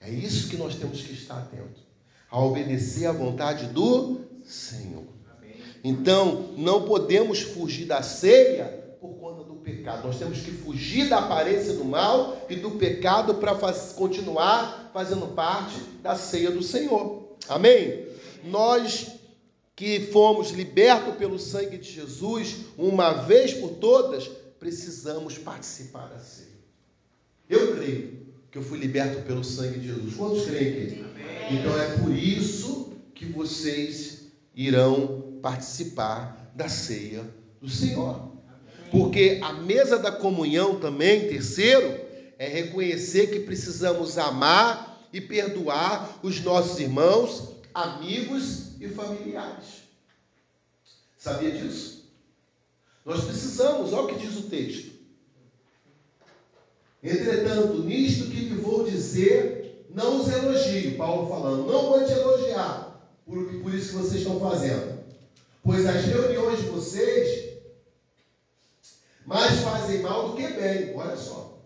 É 0.00 0.10
isso 0.10 0.50
que 0.50 0.56
nós 0.56 0.74
temos 0.74 1.02
que 1.02 1.12
estar 1.12 1.38
atentos. 1.38 1.82
A 2.30 2.38
obedecer 2.38 3.06
à 3.06 3.12
vontade 3.12 3.66
do 3.66 4.20
Senhor. 4.44 5.04
Então, 5.82 6.54
não 6.56 6.84
podemos 6.84 7.40
fugir 7.40 7.86
da 7.86 8.02
ceia 8.02 8.96
por 9.00 9.14
conta 9.14 9.44
do 9.44 9.54
pecado. 9.56 10.06
Nós 10.06 10.18
temos 10.18 10.40
que 10.40 10.50
fugir 10.50 11.08
da 11.08 11.18
aparência 11.18 11.74
do 11.74 11.84
mal 11.84 12.38
e 12.48 12.56
do 12.56 12.72
pecado 12.72 13.34
para 13.34 13.54
continuar 13.94 14.90
fazendo 14.92 15.34
parte 15.34 15.74
da 16.02 16.16
ceia 16.16 16.50
do 16.50 16.62
Senhor. 16.62 17.36
Amém? 17.48 18.06
Nós 18.44 19.13
que 19.76 20.00
fomos 20.12 20.50
libertos 20.50 21.16
pelo 21.16 21.38
sangue 21.38 21.78
de 21.78 21.90
Jesus, 21.90 22.56
uma 22.78 23.12
vez 23.12 23.54
por 23.54 23.70
todas, 23.70 24.28
precisamos 24.60 25.36
participar 25.36 26.08
da 26.08 26.18
ceia. 26.18 26.48
Eu 27.48 27.76
creio 27.76 28.24
que 28.50 28.58
eu 28.58 28.62
fui 28.62 28.78
liberto 28.78 29.22
pelo 29.22 29.42
sangue 29.42 29.80
de 29.80 29.88
Jesus. 29.88 30.14
Quantos 30.14 30.44
creem 30.44 30.84
aqui? 30.84 31.04
Então 31.50 31.78
é 31.80 31.98
por 31.98 32.16
isso 32.16 32.92
que 33.14 33.26
vocês 33.26 34.28
irão 34.54 35.38
participar 35.42 36.52
da 36.54 36.68
ceia 36.68 37.24
do 37.60 37.68
Senhor. 37.68 38.32
Porque 38.90 39.40
a 39.42 39.52
mesa 39.52 39.98
da 39.98 40.12
comunhão 40.12 40.78
também, 40.78 41.28
terceiro, 41.28 42.00
é 42.38 42.46
reconhecer 42.46 43.26
que 43.26 43.40
precisamos 43.40 44.18
amar 44.18 45.08
e 45.12 45.20
perdoar 45.20 46.20
os 46.22 46.40
nossos 46.40 46.78
irmãos, 46.78 47.53
amigos 47.74 48.80
e 48.80 48.88
familiares. 48.88 49.82
Sabia 51.18 51.50
disso? 51.50 52.04
Nós 53.04 53.24
precisamos, 53.24 53.92
olha 53.92 54.04
o 54.04 54.06
que 54.08 54.26
diz 54.26 54.36
o 54.36 54.48
texto. 54.48 54.94
Entretanto, 57.02 57.82
nisto 57.82 58.30
que 58.30 58.40
lhe 58.40 58.60
vou 58.60 58.84
dizer, 58.84 59.86
não 59.90 60.20
os 60.20 60.28
elogio, 60.28 60.96
Paulo 60.96 61.28
falando, 61.28 61.66
não 61.66 61.86
vou 61.86 62.04
te 62.04 62.12
elogiar 62.12 62.84
por, 63.26 63.60
por 63.60 63.74
isso 63.74 63.90
que 63.90 63.96
vocês 63.96 64.20
estão 64.20 64.40
fazendo. 64.40 65.04
Pois 65.62 65.86
as 65.86 66.04
reuniões 66.04 66.60
de 66.60 66.66
vocês 66.66 67.54
mais 69.24 69.60
fazem 69.60 70.00
mal 70.00 70.28
do 70.28 70.36
que 70.36 70.46
bem. 70.48 70.94
Olha 70.94 71.16
só. 71.16 71.58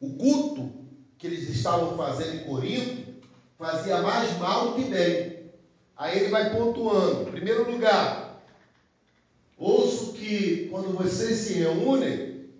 O 0.00 0.14
culto 0.14 0.72
que 1.18 1.26
eles 1.26 1.48
estavam 1.48 1.96
fazendo 1.96 2.34
em 2.34 2.44
Corinto 2.44 3.12
fazia 3.58 4.00
mais 4.00 4.36
mal 4.38 4.70
do 4.70 4.74
que 4.74 4.90
bem. 4.90 5.31
Aí 6.02 6.18
ele 6.18 6.30
vai 6.30 6.50
pontuando. 6.50 7.28
Em 7.28 7.30
primeiro 7.30 7.70
lugar, 7.70 8.42
ouço 9.56 10.14
que 10.14 10.66
quando 10.68 10.98
vocês 10.98 11.36
se 11.36 11.52
reúnem 11.52 12.50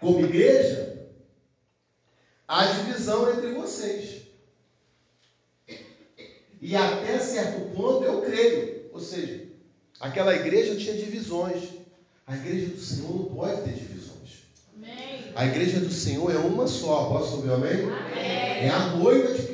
como 0.00 0.24
igreja, 0.24 1.06
há 2.48 2.64
divisão 2.64 3.30
entre 3.30 3.52
vocês. 3.52 4.22
E 6.62 6.74
até 6.74 7.18
certo 7.18 7.74
ponto 7.76 8.02
eu 8.02 8.22
creio. 8.22 8.88
Ou 8.94 9.00
seja, 9.00 9.48
aquela 10.00 10.34
igreja 10.34 10.76
tinha 10.76 10.94
divisões. 10.94 11.74
A 12.26 12.34
igreja 12.36 12.68
do 12.68 12.80
Senhor 12.80 13.14
não 13.14 13.24
pode 13.34 13.64
ter 13.64 13.74
divisões. 13.74 14.44
Amém. 14.74 15.30
A 15.34 15.44
igreja 15.44 15.78
do 15.78 15.92
Senhor 15.92 16.32
é 16.34 16.38
uma 16.38 16.66
só. 16.66 17.04
Posso 17.10 17.36
ouvir 17.36 17.52
amém? 17.52 17.84
amém? 17.84 18.40
É 18.62 18.70
a 18.70 18.96
noiva 18.96 19.34
de 19.34 19.49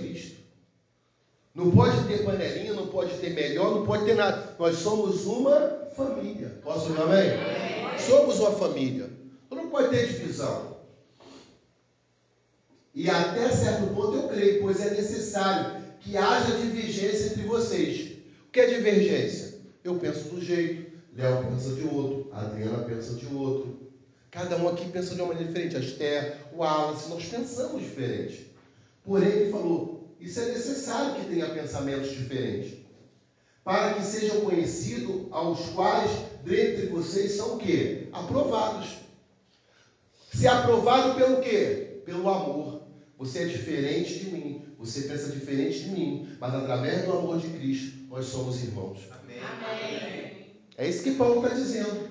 não 1.57 1.71
pode 1.71 2.07
ter 2.07 2.23
panelinha, 2.23 2.75
não 2.75 2.89
pode 2.89 3.15
ter 3.15 3.31
melhor, 3.31 3.75
não 3.75 3.87
pode 3.87 4.05
ter 4.05 4.15
nada. 4.15 4.55
Nós 4.59 4.77
somos 4.77 5.25
uma 5.25 5.89
família. 5.97 6.61
Posso 6.63 6.91
ouvir 6.91 7.01
amém? 7.01 7.31
amém? 7.33 7.99
Somos 7.99 8.39
uma 8.39 8.53
família. 8.53 9.11
Então 9.47 9.65
não 9.65 9.71
pode 9.71 9.89
ter 9.89 10.07
divisão. 10.07 10.77
E 12.95 13.09
até 13.09 13.49
certo 13.49 13.95
ponto 13.95 14.17
eu 14.17 14.29
creio, 14.29 14.61
pois 14.61 14.81
é 14.81 14.91
necessário 14.91 15.83
que 16.01 16.17
haja 16.19 16.59
divergência 16.59 17.29
entre 17.29 17.45
vocês. 17.45 18.19
O 18.49 18.53
que 18.53 18.61
é 18.61 18.67
divergência? 18.67 19.55
Eu 19.83 19.95
penso 19.95 20.29
do 20.29 20.41
jeito, 20.41 20.93
Léo 21.15 21.47
pensa 21.47 21.71
de 21.75 21.85
outro, 21.85 22.29
a 22.33 22.41
Adriana 22.43 22.85
pensa 22.85 23.15
de 23.15 23.27
outro. 23.35 23.79
Cada 24.31 24.59
um 24.59 24.69
aqui 24.69 24.91
pensa 24.91 25.15
de 25.15 25.23
uma 25.23 25.29
maneira 25.29 25.51
diferente. 25.51 25.77
A 25.77 25.81
Esther, 25.81 26.37
o 26.53 26.59
Wallace, 26.59 27.09
nós 27.09 27.25
pensamos 27.25 27.81
diferente. 27.81 28.55
Porém, 29.03 29.29
ele 29.29 29.51
falou: 29.51 29.96
isso 30.21 30.41
é 30.41 30.47
necessário 30.47 31.15
que 31.15 31.27
tenha 31.27 31.49
pensamentos 31.51 32.11
diferentes. 32.11 32.79
Para 33.63 33.95
que 33.95 34.05
sejam 34.05 34.43
conhecidos 34.43 35.27
aos 35.31 35.61
quais 35.71 36.11
dentre 36.45 36.87
vocês 36.87 37.33
são 37.33 37.57
o 37.57 37.59
quê? 37.59 38.09
Aprovados. 38.13 38.99
Se 40.33 40.47
aprovado 40.47 41.15
pelo 41.15 41.41
quê? 41.41 42.01
Pelo 42.05 42.29
amor. 42.29 42.83
Você 43.19 43.41
é 43.41 43.47
diferente 43.47 44.21
de 44.21 44.31
mim. 44.31 44.65
Você 44.79 45.03
pensa 45.03 45.33
diferente 45.33 45.81
de 45.81 45.91
mim. 45.91 46.29
Mas 46.39 46.55
através 46.55 47.05
do 47.05 47.13
amor 47.13 47.39
de 47.39 47.49
Cristo, 47.49 48.07
nós 48.09 48.27
somos 48.27 48.63
irmãos. 48.63 49.01
Amém. 49.11 49.41
É 50.77 50.89
isso 50.89 51.03
que 51.03 51.15
Paulo 51.15 51.43
está 51.43 51.57
dizendo. 51.57 52.11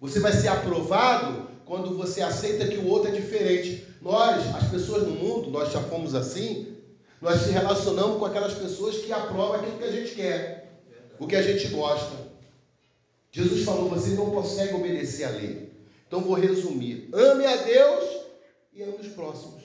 Você 0.00 0.20
vai 0.20 0.32
ser 0.32 0.48
aprovado 0.48 1.48
quando 1.64 1.96
você 1.96 2.20
aceita 2.20 2.68
que 2.68 2.76
o 2.76 2.86
outro 2.86 3.08
é 3.08 3.14
diferente. 3.14 3.86
Nós, 4.02 4.54
as 4.54 4.68
pessoas 4.68 5.04
no 5.04 5.14
mundo, 5.14 5.50
nós 5.50 5.72
já 5.72 5.80
fomos 5.80 6.14
assim, 6.14 6.75
nós 7.20 7.40
se 7.42 7.50
relacionamos 7.50 8.18
com 8.18 8.26
aquelas 8.26 8.54
pessoas 8.54 8.98
que 8.98 9.12
aprovam 9.12 9.54
aquilo 9.54 9.78
que 9.78 9.84
a 9.84 9.92
gente 9.92 10.14
quer, 10.14 10.80
o 11.18 11.26
que 11.26 11.36
a 11.36 11.42
gente 11.42 11.68
gosta. 11.68 12.14
Jesus 13.32 13.64
falou: 13.64 13.88
você 13.88 14.10
não 14.10 14.30
consegue 14.30 14.74
obedecer 14.74 15.24
a 15.24 15.30
lei. 15.30 15.72
Então 16.06 16.20
vou 16.20 16.34
resumir: 16.34 17.08
ame 17.12 17.46
a 17.46 17.56
Deus 17.56 18.04
e 18.72 18.82
ame 18.82 18.96
os 19.00 19.08
próximos. 19.08 19.62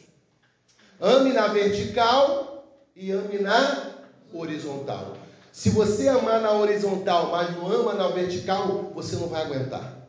Ame 0.99 1.33
na 1.33 1.47
vertical 1.47 2.65
e 2.95 3.11
ame 3.11 3.39
na 3.39 3.95
horizontal. 4.33 5.17
Se 5.51 5.69
você 5.69 6.07
amar 6.07 6.39
na 6.41 6.53
horizontal, 6.53 7.31
mas 7.31 7.55
não 7.55 7.67
ama 7.67 7.93
na 7.93 8.07
vertical, 8.07 8.91
você 8.95 9.17
não 9.17 9.27
vai 9.27 9.41
aguentar. 9.41 9.99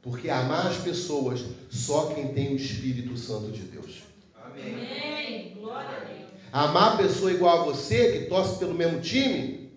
Porque 0.00 0.28
amar 0.28 0.66
as 0.66 0.78
pessoas 0.78 1.44
só 1.70 2.12
quem 2.12 2.32
tem 2.32 2.52
o 2.52 2.56
Espírito 2.56 3.16
Santo 3.16 3.50
de 3.50 3.62
Deus. 3.62 4.02
Amém. 4.34 5.56
Glória 5.58 5.96
a 5.96 6.00
Deus. 6.00 6.21
Amar 6.52 6.92
a 6.92 6.96
pessoa 6.98 7.32
igual 7.32 7.62
a 7.62 7.64
você, 7.64 8.12
que 8.12 8.26
torce 8.26 8.58
pelo 8.58 8.74
mesmo 8.74 9.00
time, 9.00 9.72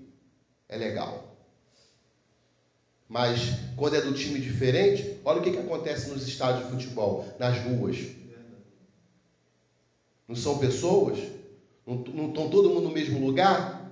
é 0.68 0.76
legal. 0.76 1.34
Mas 3.08 3.40
quando 3.78 3.96
é 3.96 4.02
do 4.02 4.14
time 4.14 4.40
diferente, 4.40 5.22
olha 5.24 5.40
o 5.40 5.42
que, 5.42 5.52
que 5.52 5.60
acontece 5.60 6.10
nos 6.10 6.28
estádios 6.28 6.66
de 6.66 6.72
futebol, 6.72 7.24
nas 7.40 7.58
ruas. 7.60 8.10
Não 10.28 10.36
são 10.36 10.60
pessoas? 10.60 11.20
Não, 11.88 11.96
não 11.96 12.28
estão 12.28 12.50
todo 12.50 12.70
mundo 12.70 12.90
no 12.90 12.92
mesmo 12.92 13.26
lugar? 13.26 13.90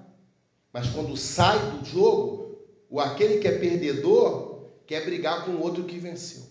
Mas 0.74 0.90
quando 0.90 1.16
sai 1.16 1.58
do 1.72 1.86
jogo, 1.86 2.58
o 2.90 3.00
aquele 3.00 3.38
que 3.38 3.48
é 3.48 3.58
perdedor 3.58 4.68
quer 4.86 5.06
brigar 5.06 5.46
com 5.46 5.52
o 5.52 5.62
outro 5.62 5.86
que 5.86 5.98
venceu. 5.98 6.44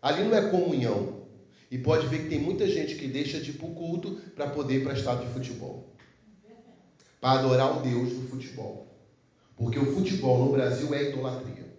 Ali 0.00 0.24
não 0.24 0.36
é 0.36 0.50
comunhão. 0.50 1.21
E 1.72 1.78
pode 1.78 2.06
ver 2.06 2.24
que 2.24 2.28
tem 2.28 2.38
muita 2.38 2.68
gente 2.68 2.96
que 2.96 3.08
deixa 3.08 3.40
de 3.40 3.48
ir 3.48 3.54
para 3.54 3.66
o 3.66 3.74
culto 3.74 4.16
para 4.36 4.46
poder 4.50 4.80
ir 4.80 4.84
para 4.84 4.92
estádio 4.92 5.26
de 5.26 5.32
futebol. 5.32 5.90
Para 7.18 7.40
adorar 7.40 7.78
o 7.78 7.80
Deus 7.80 8.12
do 8.12 8.28
futebol. 8.28 8.86
Porque 9.56 9.78
o 9.78 9.94
futebol 9.94 10.44
no 10.44 10.52
Brasil 10.52 10.92
é 10.92 11.08
idolatria. 11.08 11.72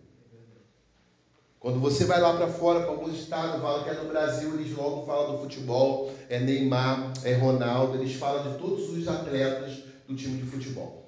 Quando 1.59 1.79
você 1.79 2.05
vai 2.05 2.19
lá 2.19 2.35
para 2.35 2.47
fora, 2.47 2.79
para 2.79 2.89
alguns 2.89 3.19
estados, 3.19 3.61
fala 3.61 3.83
que 3.83 3.91
é 3.91 3.93
no 3.93 4.09
Brasil, 4.09 4.55
eles 4.55 4.75
logo 4.75 5.05
falam 5.05 5.35
do 5.35 5.41
futebol, 5.41 6.11
é 6.27 6.39
Neymar, 6.39 7.13
é 7.23 7.33
Ronaldo, 7.35 7.95
eles 7.99 8.15
falam 8.15 8.51
de 8.51 8.57
todos 8.57 8.89
os 8.89 9.07
atletas 9.07 9.83
do 10.07 10.15
time 10.15 10.41
de 10.41 10.49
futebol. 10.49 11.07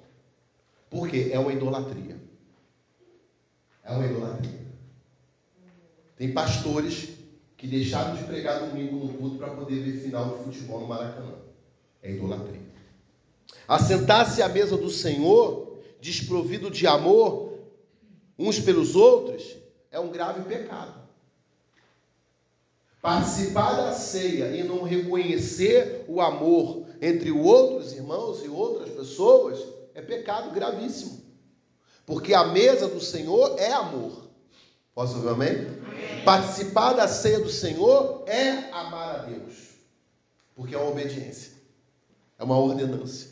Por 0.88 1.08
quê? 1.08 1.30
É 1.32 1.40
uma 1.40 1.52
idolatria. 1.52 2.20
É 3.82 3.90
uma 3.90 4.06
idolatria. 4.06 4.64
Tem 6.16 6.32
pastores 6.32 7.15
que 7.56 7.66
deixaram 7.66 8.14
de 8.16 8.24
pregar 8.24 8.60
domingo 8.60 8.96
no 8.96 9.14
culto 9.14 9.38
para 9.38 9.50
poder 9.50 9.80
ver 9.80 10.00
final 10.00 10.36
de 10.36 10.44
futebol 10.44 10.80
no 10.80 10.86
Maracanã. 10.86 11.34
É 12.02 12.12
idolatria. 12.12 12.60
Assentar-se 13.66 14.42
à 14.42 14.48
mesa 14.48 14.76
do 14.76 14.90
Senhor, 14.90 15.78
desprovido 16.00 16.70
de 16.70 16.86
amor 16.86 17.54
uns 18.38 18.60
pelos 18.60 18.94
outros, 18.94 19.56
é 19.90 19.98
um 19.98 20.10
grave 20.10 20.42
pecado. 20.42 21.06
Participar 23.00 23.72
da 23.74 23.92
ceia 23.92 24.56
e 24.56 24.62
não 24.62 24.82
reconhecer 24.82 26.04
o 26.08 26.20
amor 26.20 26.86
entre 27.00 27.30
outros 27.30 27.92
irmãos 27.92 28.44
e 28.44 28.48
outras 28.48 28.90
pessoas 28.90 29.58
é 29.94 30.02
pecado 30.02 30.52
gravíssimo. 30.52 31.24
Porque 32.04 32.34
a 32.34 32.44
mesa 32.44 32.88
do 32.88 33.00
Senhor 33.00 33.58
é 33.58 33.72
amor. 33.72 34.25
Posso 34.96 35.16
ouvir 35.16 35.28
amém? 35.28 35.50
amém? 35.50 36.24
Participar 36.24 36.94
da 36.94 37.06
ceia 37.06 37.38
do 37.38 37.50
Senhor 37.50 38.24
é 38.26 38.70
amar 38.72 39.16
a 39.16 39.18
Deus. 39.24 39.54
Porque 40.54 40.74
é 40.74 40.78
uma 40.78 40.90
obediência. 40.90 41.52
É 42.38 42.42
uma 42.42 42.58
ordenância. 42.58 43.28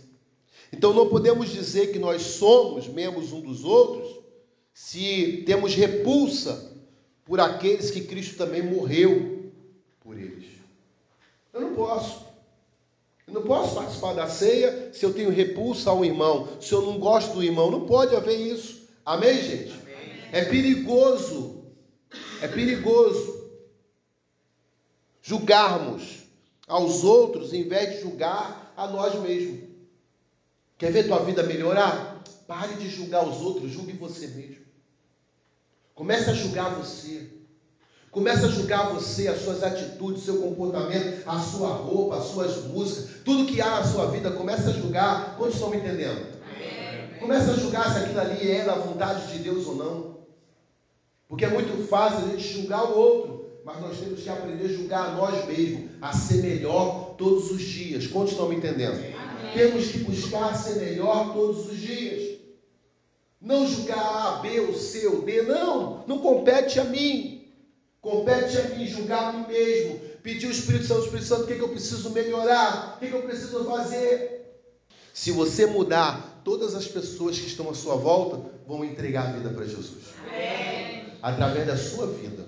Então 0.70 0.92
não 0.92 1.09
podemos 1.09 1.48
dizer 1.48 1.87
que 1.87 1.98
nós 1.98 2.20
somos 2.20 2.87
membros 2.87 3.33
um 3.33 3.40
dos 3.40 3.64
outros 3.64 4.20
se 4.74 5.42
temos 5.46 5.74
repulsa 5.74 6.70
por 7.24 7.40
aqueles 7.40 7.90
que 7.90 8.03
Cristo 8.03 8.37
também 8.37 8.62
morreu 8.62 9.50
por 10.00 10.18
eles. 10.18 10.44
Eu 11.50 11.62
não 11.62 11.74
posso. 11.74 12.27
Eu 13.27 13.33
não 13.33 13.42
posso 13.42 13.74
participar 13.74 14.12
da 14.12 14.29
ceia 14.29 14.90
se 14.92 15.03
eu 15.03 15.14
tenho 15.14 15.31
repulsa 15.31 15.88
ao 15.88 16.05
irmão, 16.05 16.46
se 16.61 16.74
eu 16.74 16.83
não 16.83 16.98
gosto 16.98 17.37
do 17.37 17.42
irmão. 17.42 17.70
Não 17.70 17.87
pode 17.87 18.14
haver 18.14 18.37
isso. 18.38 18.83
Amém, 19.03 19.42
gente? 19.42 19.72
Amém. 19.72 20.29
É 20.31 20.44
perigoso. 20.44 21.54
É 22.42 22.49
perigoso 22.49 23.51
julgarmos 25.23 26.25
aos 26.66 27.05
outros 27.05 27.53
em 27.53 27.66
vez 27.68 27.94
de 27.94 28.03
julgar 28.03 28.73
a 28.77 28.87
nós 28.87 29.14
mesmos. 29.20 29.61
Quer 30.77 30.92
ver 30.92 31.07
tua 31.07 31.20
vida 31.20 31.42
melhorar? 31.42 32.23
Pare 32.47 32.75
de 32.75 32.88
julgar 32.90 33.27
os 33.27 33.40
outros, 33.40 33.70
julgue 33.70 33.92
você 33.92 34.27
mesmo. 34.29 34.64
Comece 35.94 36.31
a 36.31 36.35
julgar 36.35 36.75
você. 36.75 37.31
Comece 38.11 38.44
a 38.44 38.49
julgar 38.49 38.92
você, 38.92 39.27
as 39.27 39.42
suas 39.42 39.62
atitudes, 39.62 40.23
seu 40.23 40.40
comportamento, 40.40 41.27
a 41.27 41.40
sua 41.40 41.70
roupa, 41.70 42.18
as 42.18 42.27
suas 42.27 42.64
músicas, 42.64 43.23
tudo 43.25 43.47
que 43.47 43.61
há 43.61 43.81
na 43.81 43.85
sua 43.85 44.07
vida, 44.07 44.31
comece 44.31 44.68
a 44.68 44.73
julgar. 44.73 45.37
Quantos 45.37 45.55
estão 45.55 45.70
me 45.70 45.79
entendendo? 45.79 46.35
Comece 47.18 47.51
a 47.51 47.55
julgar 47.55 47.92
se 47.92 48.05
aquilo 48.05 48.20
ali 48.20 48.51
é 48.51 48.64
da 48.64 48.75
vontade 48.75 49.33
de 49.33 49.38
Deus 49.38 49.66
ou 49.66 49.75
não. 49.75 50.13
Porque 51.29 51.45
é 51.45 51.49
muito 51.49 51.87
fácil 51.89 52.27
a 52.27 52.29
gente 52.31 52.47
julgar 52.47 52.85
o 52.85 52.99
outro, 52.99 53.45
mas 53.65 53.81
nós 53.81 53.99
temos 53.99 54.23
que 54.23 54.29
aprender 54.29 54.67
a 54.67 54.69
julgar 54.69 55.07
a 55.07 55.13
nós 55.13 55.47
mesmos, 55.47 55.91
a 56.01 56.13
ser 56.13 56.43
melhor 56.43 57.15
todos 57.17 57.51
os 57.51 57.63
dias. 57.63 58.07
Quantos 58.07 58.33
estão 58.33 58.49
me 58.49 58.57
entendendo? 58.57 58.95
Amém. 58.95 59.53
Temos 59.55 59.87
que 59.89 59.99
buscar 59.99 60.55
ser 60.55 60.81
melhor 60.81 61.33
todos 61.33 61.69
os 61.71 61.79
dias. 61.79 62.39
Não 63.41 63.67
julgar 63.67 63.99
A, 63.99 64.31
B, 64.41 64.61
ou 64.61 64.75
C, 64.75 65.07
ou 65.07 65.23
D. 65.23 65.43
Não, 65.43 66.05
não 66.07 66.19
compete 66.19 66.81
a 66.81 66.85
mim. 66.85 67.47
Compete 68.01 68.59
a 68.59 68.69
mim 68.71 68.87
julgar 68.87 69.29
a 69.29 69.33
mim 69.33 69.47
mesmo. 69.47 70.01
Pedir 70.23 70.47
o 70.47 70.51
Espírito 70.51 70.87
Santo, 70.87 71.01
o 71.01 71.05
Espírito 71.05 71.27
Santo, 71.27 71.43
o 71.43 71.47
que, 71.47 71.53
é 71.53 71.57
que 71.57 71.63
eu 71.63 71.69
preciso 71.69 72.11
melhorar? 72.11 72.95
O 72.97 72.99
que, 72.99 73.07
é 73.07 73.09
que 73.11 73.15
eu 73.15 73.23
preciso 73.23 73.65
fazer? 73.65 74.61
Se 75.13 75.31
você 75.31 75.67
mudar, 75.67 76.41
todas 76.43 76.75
as 76.75 76.87
pessoas 76.87 77.39
que 77.39 77.47
estão 77.47 77.71
à 77.71 77.75
sua 77.75 77.97
volta 77.97 78.41
vão 78.67 78.85
entregar 78.85 79.29
a 79.29 79.33
vida 79.33 79.51
para 79.51 79.65
Jesus. 79.65 80.15
Amém. 80.27 80.74
Através 81.25 81.67
da 81.67 81.75
sua 81.75 82.07
vida. 82.07 82.45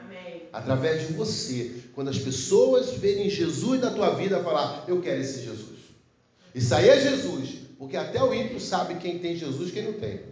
Amém. 0.00 0.48
Através 0.50 1.06
de 1.06 1.12
você. 1.12 1.82
Quando 1.94 2.08
as 2.08 2.18
pessoas 2.18 2.94
verem 2.94 3.28
Jesus 3.28 3.78
na 3.78 3.90
tua 3.90 4.14
vida, 4.14 4.42
falar, 4.42 4.86
eu 4.88 5.02
quero 5.02 5.20
esse 5.20 5.44
Jesus. 5.44 5.80
Isso 6.54 6.74
aí 6.74 6.88
é 6.88 6.98
Jesus. 6.98 7.56
Porque 7.78 7.94
até 7.94 8.24
o 8.24 8.32
ímpio 8.32 8.58
sabe 8.58 8.94
quem 8.94 9.18
tem 9.18 9.36
Jesus 9.36 9.68
e 9.68 9.72
quem 9.72 9.82
não 9.82 9.92
tem. 9.92 10.22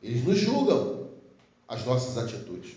Eles 0.00 0.22
nos 0.22 0.38
julgam 0.38 1.08
as 1.66 1.84
nossas 1.84 2.16
atitudes. 2.16 2.76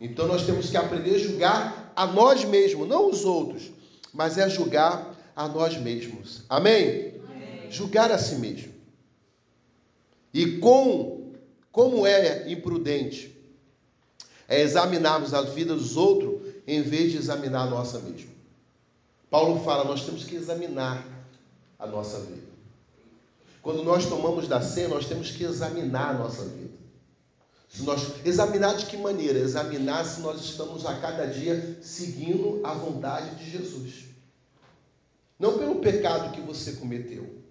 Então 0.00 0.26
nós 0.26 0.46
temos 0.46 0.70
que 0.70 0.76
aprender 0.78 1.16
a 1.16 1.18
julgar 1.18 1.92
a 1.94 2.06
nós 2.06 2.46
mesmos, 2.46 2.88
não 2.88 3.10
os 3.10 3.26
outros, 3.26 3.70
mas 4.10 4.38
é 4.38 4.48
julgar 4.48 5.14
a 5.36 5.48
nós 5.48 5.76
mesmos. 5.76 6.44
Amém? 6.48 7.12
Amém. 7.28 7.70
Julgar 7.70 8.10
a 8.10 8.16
si 8.16 8.36
mesmo. 8.36 8.72
E 10.32 10.56
com 10.56 11.21
como 11.72 12.06
é 12.06 12.52
imprudente 12.52 13.32
é 14.46 14.60
examinarmos 14.60 15.32
a 15.32 15.40
vida 15.40 15.74
dos 15.74 15.96
outros 15.96 16.42
em 16.66 16.82
vez 16.82 17.10
de 17.10 17.18
examinar 17.18 17.62
a 17.62 17.70
nossa 17.70 17.98
mesma. 18.00 18.30
Paulo 19.30 19.64
fala, 19.64 19.84
nós 19.84 20.04
temos 20.04 20.24
que 20.24 20.36
examinar 20.36 21.06
a 21.78 21.86
nossa 21.86 22.20
vida. 22.20 22.52
Quando 23.62 23.82
nós 23.82 24.04
tomamos 24.04 24.46
da 24.46 24.60
ceia, 24.60 24.88
nós 24.88 25.06
temos 25.06 25.30
que 25.30 25.44
examinar 25.44 26.10
a 26.10 26.18
nossa 26.18 26.44
vida. 26.44 26.74
Se 27.70 27.82
nós 27.84 28.12
examinar 28.26 28.76
de 28.76 28.84
que 28.84 28.98
maneira? 28.98 29.38
Examinar 29.38 30.04
se 30.04 30.20
nós 30.20 30.40
estamos 30.42 30.84
a 30.84 30.98
cada 30.98 31.26
dia 31.26 31.78
seguindo 31.80 32.60
a 32.62 32.74
vontade 32.74 33.36
de 33.36 33.50
Jesus. 33.50 34.04
Não 35.38 35.58
pelo 35.58 35.76
pecado 35.76 36.32
que 36.32 36.40
você 36.42 36.72
cometeu, 36.72 37.41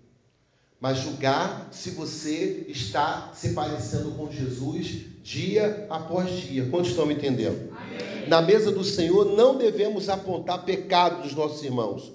mas 0.81 0.97
julgar 0.97 1.69
se 1.71 1.91
você 1.91 2.65
está 2.67 3.31
se 3.35 3.49
parecendo 3.49 4.13
com 4.13 4.31
Jesus 4.31 5.05
dia 5.21 5.85
após 5.91 6.31
dia. 6.31 6.67
Quantos 6.71 6.89
estão 6.89 7.05
me 7.05 7.13
entendendo? 7.13 7.71
Amém. 7.77 8.27
Na 8.27 8.41
mesa 8.41 8.71
do 8.71 8.83
Senhor 8.83 9.25
não 9.25 9.57
devemos 9.57 10.09
apontar 10.09 10.65
pecado 10.65 11.21
dos 11.21 11.35
nossos 11.35 11.63
irmãos, 11.63 12.11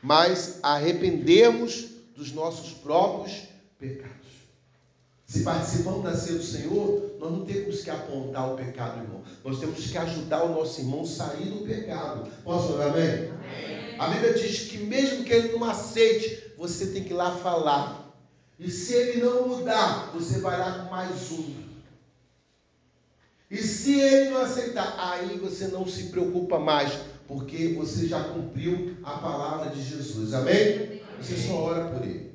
mas 0.00 0.60
arrependermos 0.62 1.86
dos 2.16 2.32
nossos 2.32 2.70
próprios 2.70 3.48
pecados. 3.80 4.14
Se 5.26 5.42
participamos 5.42 6.04
da 6.04 6.14
ceia 6.14 6.38
do 6.38 6.44
Senhor, 6.44 7.16
nós 7.18 7.32
não 7.32 7.44
temos 7.44 7.82
que 7.82 7.90
apontar 7.90 8.52
o 8.52 8.56
pecado, 8.56 9.02
irmão. 9.02 9.22
Nós 9.44 9.58
temos 9.58 9.90
que 9.90 9.98
ajudar 9.98 10.44
o 10.44 10.54
nosso 10.54 10.80
irmão 10.80 11.02
a 11.02 11.06
sair 11.06 11.46
do 11.46 11.66
pecado. 11.66 12.30
Posso 12.44 12.74
falar 12.74 12.90
amém? 12.90 13.08
amém? 13.08 13.96
A 13.98 14.06
Bíblia 14.08 14.34
diz 14.34 14.68
que 14.68 14.78
mesmo 14.78 15.24
que 15.24 15.32
ele 15.32 15.52
não 15.52 15.64
aceite, 15.64 16.52
você 16.56 16.86
tem 16.86 17.02
que 17.02 17.10
ir 17.10 17.16
lá 17.16 17.32
falar. 17.32 18.03
E 18.58 18.70
se 18.70 18.94
ele 18.94 19.20
não 19.24 19.48
mudar, 19.48 20.10
você 20.14 20.38
vai 20.38 20.58
lá 20.58 20.84
com 20.84 20.90
mais 20.90 21.30
um. 21.32 21.54
E 23.50 23.56
se 23.58 23.98
ele 24.00 24.30
não 24.30 24.42
aceitar, 24.42 24.96
aí 24.98 25.38
você 25.38 25.68
não 25.68 25.86
se 25.86 26.04
preocupa 26.04 26.58
mais, 26.58 26.98
porque 27.26 27.68
você 27.74 28.06
já 28.06 28.22
cumpriu 28.22 28.96
a 29.02 29.18
palavra 29.18 29.70
de 29.70 29.82
Jesus. 29.82 30.34
Amém? 30.34 31.02
Você 31.20 31.36
só 31.36 31.64
ora 31.64 31.84
por 31.86 32.02
ele. 32.02 32.32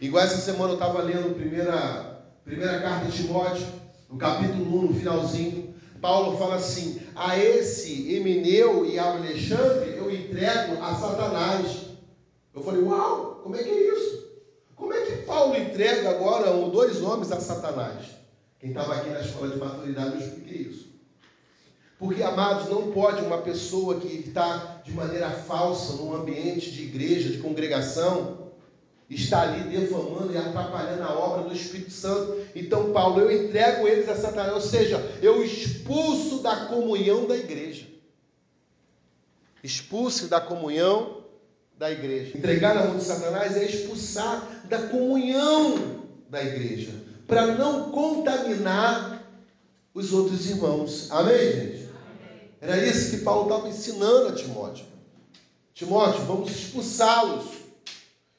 Igual 0.00 0.24
essa 0.24 0.36
semana 0.36 0.70
eu 0.70 0.74
estava 0.74 1.02
lendo 1.02 1.30
a 1.30 1.34
primeira, 1.34 2.26
primeira 2.44 2.80
carta 2.80 3.06
de 3.06 3.16
Timóteo, 3.16 3.66
no 4.10 4.18
capítulo 4.18 4.78
1, 4.78 4.82
no 4.82 4.94
finalzinho. 4.94 5.74
Paulo 6.00 6.36
fala 6.36 6.56
assim: 6.56 7.00
A 7.14 7.38
esse 7.38 8.14
Emineu 8.14 8.84
e 8.84 8.98
Alexandre 8.98 9.96
eu 9.96 10.10
entrego 10.10 10.82
a 10.82 10.94
Satanás. 10.94 11.86
Eu 12.54 12.62
falei: 12.62 12.82
Uau, 12.82 13.40
como 13.42 13.56
é 13.56 13.62
que 13.62 13.70
é 13.70 13.94
isso? 13.94 14.25
Como 14.86 14.94
é 14.96 15.04
que 15.04 15.16
Paulo 15.22 15.56
entrega 15.56 16.10
agora 16.10 16.52
dois 16.68 17.02
homens 17.02 17.32
a 17.32 17.40
Satanás? 17.40 18.06
Quem 18.60 18.70
estava 18.70 18.94
aqui 18.94 19.10
na 19.10 19.20
escola 19.20 19.50
de 19.50 19.58
maturidade 19.58 20.14
eu 20.14 20.20
expliquei 20.20 20.58
isso. 20.58 20.86
Porque, 21.98 22.22
amados, 22.22 22.70
não 22.70 22.92
pode 22.92 23.20
uma 23.22 23.38
pessoa 23.38 23.98
que 23.98 24.06
está 24.06 24.80
de 24.84 24.92
maneira 24.92 25.28
falsa 25.28 25.94
num 25.94 26.14
ambiente 26.14 26.70
de 26.70 26.84
igreja, 26.84 27.30
de 27.30 27.38
congregação, 27.38 28.52
estar 29.10 29.48
ali 29.48 29.76
defamando 29.76 30.32
e 30.32 30.38
atrapalhando 30.38 31.02
a 31.02 31.18
obra 31.18 31.48
do 31.48 31.52
Espírito 31.52 31.90
Santo. 31.90 32.46
Então, 32.54 32.92
Paulo, 32.92 33.18
eu 33.18 33.44
entrego 33.44 33.88
eles 33.88 34.08
a 34.08 34.14
Satanás, 34.14 34.52
ou 34.52 34.60
seja, 34.60 34.98
eu 35.20 35.42
expulso 35.42 36.44
da 36.44 36.66
comunhão 36.66 37.26
da 37.26 37.36
igreja. 37.36 37.88
Expulse 39.64 40.28
da 40.28 40.40
comunhão 40.40 41.15
da 41.78 41.90
igreja. 41.90 42.36
Entregar 42.36 42.74
na 42.74 42.86
mão 42.86 42.96
de 42.96 43.04
Satanás 43.04 43.56
é 43.56 43.64
expulsar 43.64 44.64
da 44.68 44.78
comunhão 44.88 46.04
da 46.28 46.42
igreja, 46.42 46.90
para 47.26 47.46
não 47.54 47.90
contaminar 47.90 49.22
os 49.94 50.12
outros 50.12 50.48
irmãos. 50.50 51.10
Amém, 51.10 51.52
gente? 51.52 51.88
Era 52.60 52.84
isso 52.84 53.10
que 53.10 53.22
Paulo 53.22 53.44
estava 53.44 53.68
ensinando 53.68 54.28
a 54.28 54.32
Timóteo. 54.32 54.86
Timóteo, 55.74 56.24
vamos 56.24 56.50
expulsá-los. 56.50 57.44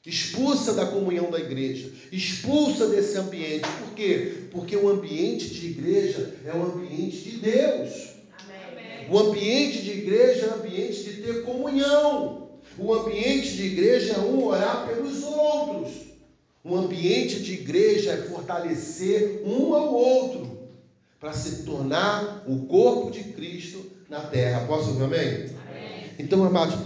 expulsa 0.04 0.72
da 0.72 0.86
comunhão 0.86 1.30
da 1.30 1.38
igreja, 1.38 1.92
expulsa 2.10 2.88
desse 2.88 3.16
ambiente. 3.18 3.68
Por 3.84 3.94
quê? 3.94 4.48
Porque 4.50 4.74
o 4.74 4.88
ambiente 4.88 5.50
de 5.50 5.66
igreja 5.66 6.34
é 6.44 6.52
o 6.54 6.62
ambiente 6.62 7.18
de 7.18 7.36
Deus. 7.38 8.08
Amém. 8.32 9.10
O 9.10 9.18
ambiente 9.18 9.82
de 9.82 9.90
igreja 9.90 10.46
é 10.46 10.48
o 10.48 10.54
ambiente 10.54 11.04
de 11.04 11.22
ter 11.22 11.44
comunhão. 11.44 12.47
O 12.78 12.94
ambiente 12.94 13.56
de 13.56 13.66
igreja 13.66 14.14
é 14.14 14.18
um 14.20 14.44
orar 14.44 14.86
pelos 14.86 15.24
outros. 15.24 15.92
O 16.62 16.76
ambiente 16.76 17.42
de 17.42 17.54
igreja 17.54 18.12
é 18.12 18.16
fortalecer 18.18 19.42
um 19.44 19.74
ao 19.74 19.92
outro 19.92 20.58
para 21.18 21.32
se 21.32 21.64
tornar 21.64 22.44
o 22.46 22.66
corpo 22.66 23.10
de 23.10 23.24
Cristo 23.32 23.84
na 24.08 24.20
terra. 24.20 24.66
Posso 24.66 24.90
ouvir 24.90 25.04
amém? 25.04 25.18
amém? 25.18 26.10
Então, 26.18 26.44
amados, 26.44 26.78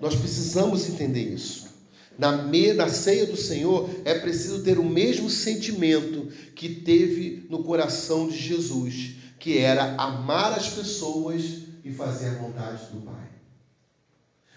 nós 0.00 0.14
precisamos 0.14 0.88
entender 0.88 1.22
isso. 1.22 1.72
Na, 2.16 2.42
me, 2.42 2.72
na 2.72 2.88
ceia 2.88 3.26
do 3.26 3.36
Senhor 3.36 3.88
é 4.04 4.14
preciso 4.14 4.62
ter 4.62 4.78
o 4.78 4.84
mesmo 4.84 5.28
sentimento 5.30 6.28
que 6.54 6.68
teve 6.68 7.46
no 7.48 7.64
coração 7.64 8.28
de 8.28 8.36
Jesus, 8.36 9.14
que 9.40 9.58
era 9.58 9.94
amar 9.96 10.52
as 10.52 10.68
pessoas 10.68 11.42
e 11.84 11.90
fazer 11.90 12.28
a 12.28 12.34
vontade 12.34 12.86
do 12.92 13.00
Pai. 13.00 13.31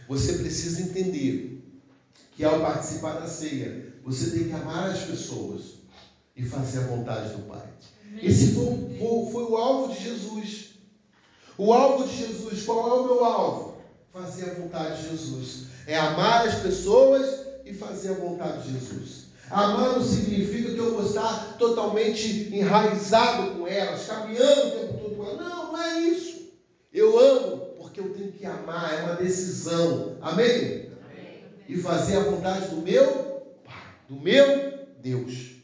Você 0.08 0.34
precisa 0.34 0.82
entender 0.82 1.64
que 2.36 2.44
ao 2.44 2.60
participar 2.62 3.14
da 3.14 3.28
ceia, 3.28 3.94
você 4.04 4.32
tem 4.32 4.44
que 4.46 4.54
amar 4.54 4.92
as 4.92 5.00
pessoas 5.00 5.76
e 6.36 6.44
fazer 6.44 6.80
a 6.80 6.88
vontade 6.88 7.34
do 7.34 7.44
Pai. 7.44 7.68
Esse 8.22 8.54
foi, 8.54 8.98
foi, 9.00 9.32
foi 9.32 9.44
o 9.44 9.58
alvo 9.58 9.94
de 9.94 10.04
Jesus. 10.04 10.66
O 11.58 11.74
alvo 11.74 12.08
de 12.08 12.18
Jesus, 12.18 12.64
qual 12.64 12.88
é 12.88 13.00
o 13.00 13.04
meu 13.06 13.26
alvo? 13.26 13.78
Fazer 14.14 14.52
a 14.52 14.54
vontade 14.54 15.02
de 15.02 15.10
Jesus. 15.10 15.66
É 15.88 15.98
amar 15.98 16.46
as 16.46 16.56
pessoas 16.56 17.46
e 17.66 17.74
fazer 17.74 18.10
a 18.10 18.20
vontade 18.20 18.64
de 18.64 18.74
Jesus. 18.74 19.26
Amar 19.50 19.94
não 19.94 20.04
significa 20.04 20.72
que 20.72 20.78
eu 20.78 20.94
vou 20.94 21.06
estar 21.06 21.58
totalmente 21.58 22.50
enraizado 22.54 23.56
com 23.56 23.68
elas, 23.68 24.06
caminhando 24.06 24.68
o 24.68 24.72
tempo 24.72 24.94
todo 25.00 25.16
com 25.16 25.24
elas. 25.24 25.38
Não, 25.38 25.72
não 25.72 25.82
é 25.82 26.00
isso. 26.02 26.52
Eu 26.92 27.20
amo 27.20 27.58
porque 27.78 28.00
eu 28.00 28.14
tenho 28.14 28.32
que 28.46 28.52
amar, 28.52 28.94
é 28.94 29.04
uma 29.04 29.16
decisão. 29.16 30.18
Amém? 30.22 30.92
Amém. 31.10 31.44
E 31.68 31.78
fazer 31.78 32.18
a 32.18 32.20
vontade 32.22 32.68
do 32.68 32.82
meu 32.82 33.52
Pai, 33.64 33.96
do 34.08 34.16
meu 34.16 34.88
Deus. 35.02 35.56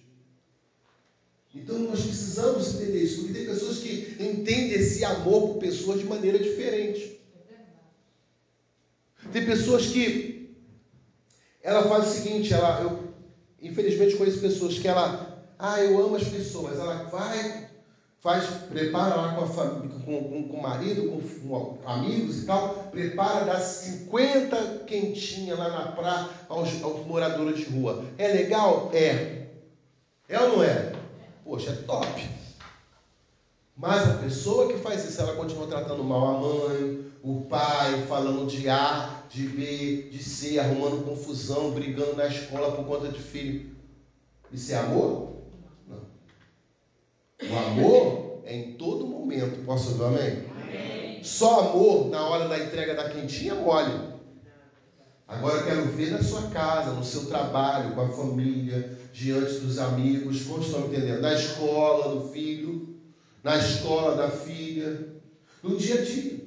Então 1.53 1.77
nós 1.79 2.01
precisamos 2.01 2.73
entender 2.73 3.03
isso, 3.03 3.21
porque 3.21 3.33
tem 3.33 3.45
pessoas 3.45 3.77
que 3.77 4.15
entendem 4.19 4.71
esse 4.71 5.03
amor 5.05 5.49
por 5.49 5.59
pessoas 5.59 5.99
de 5.99 6.05
maneira 6.05 6.39
diferente. 6.39 7.19
Tem 9.31 9.45
pessoas 9.45 9.85
que 9.85 10.55
ela 11.61 11.87
faz 11.87 12.07
o 12.07 12.11
seguinte, 12.11 12.53
ela, 12.53 12.81
eu 12.81 13.13
infelizmente 13.61 14.15
conheço 14.15 14.39
pessoas 14.39 14.79
que 14.79 14.87
ela, 14.87 15.45
ah, 15.59 15.79
eu 15.79 16.03
amo 16.03 16.15
as 16.15 16.27
pessoas, 16.27 16.79
ela 16.79 17.03
vai, 17.03 17.69
faz, 18.21 18.45
prepara 18.69 19.15
lá 19.15 19.33
com 19.33 19.43
a 19.43 19.47
família, 19.47 19.89
com, 20.05 20.23
com, 20.23 20.47
com 20.47 20.57
o 20.57 20.61
marido, 20.61 21.09
com, 21.09 21.21
com, 21.47 21.89
amigos 21.89 22.43
e 22.43 22.45
tal, 22.45 22.75
prepara, 22.91 23.45
dá 23.45 23.59
50 23.59 24.83
quentinhas 24.85 25.57
lá 25.57 25.69
na 25.69 25.91
praia 25.91 26.29
aos, 26.47 26.81
aos 26.83 27.05
moradores 27.05 27.59
de 27.59 27.65
rua. 27.65 28.05
É 28.17 28.27
legal? 28.27 28.91
É. 28.93 29.47
É 30.29 30.39
ou 30.39 30.49
não 30.49 30.63
é? 30.63 30.93
Poxa, 31.43 31.71
é 31.71 31.73
top. 31.73 32.29
Mas 33.75 34.07
a 34.07 34.13
pessoa 34.13 34.71
que 34.71 34.77
faz 34.77 35.03
isso, 35.03 35.19
ela 35.19 35.33
continua 35.33 35.65
tratando 35.65 36.03
mal 36.03 36.27
a 36.27 36.39
mãe, 36.39 37.03
o 37.23 37.41
pai, 37.49 38.05
falando 38.07 38.45
de 38.45 38.69
A, 38.69 39.23
de 39.27 39.47
B, 39.47 40.09
de 40.11 40.21
C, 40.21 40.59
arrumando 40.59 41.03
confusão, 41.03 41.71
brigando 41.71 42.15
na 42.15 42.27
escola 42.27 42.71
por 42.75 42.85
conta 42.85 43.09
de 43.09 43.19
filho. 43.19 43.71
Isso 44.51 44.71
é 44.73 44.75
amor? 44.75 45.30
O 47.51 47.57
amor 47.57 48.41
é 48.45 48.55
em 48.55 48.73
todo 48.73 49.05
momento. 49.05 49.65
Posso 49.65 49.89
ouvir 49.89 50.05
amém? 50.05 50.45
amém? 50.63 51.23
Só 51.23 51.71
amor 51.71 52.09
na 52.09 52.25
hora 52.29 52.47
da 52.47 52.57
entrega 52.57 52.95
da 52.95 53.09
quentinha 53.09 53.55
mole. 53.55 54.11
Agora 55.27 55.57
eu 55.57 55.65
quero 55.65 55.85
ver 55.87 56.11
na 56.11 56.23
sua 56.23 56.43
casa, 56.49 56.91
no 56.91 57.03
seu 57.03 57.25
trabalho, 57.27 57.93
com 57.93 58.01
a 58.01 58.09
família, 58.09 58.97
diante 59.11 59.59
dos 59.59 59.79
amigos, 59.79 60.43
como 60.43 60.61
estão 60.61 60.87
entendendo? 60.87 61.21
Na 61.21 61.33
escola 61.33 62.15
do 62.15 62.29
filho, 62.29 62.95
na 63.43 63.57
escola 63.57 64.15
da 64.15 64.29
filha, 64.29 65.09
no 65.61 65.77
dia 65.77 66.01
a 66.01 66.03
dia. 66.03 66.41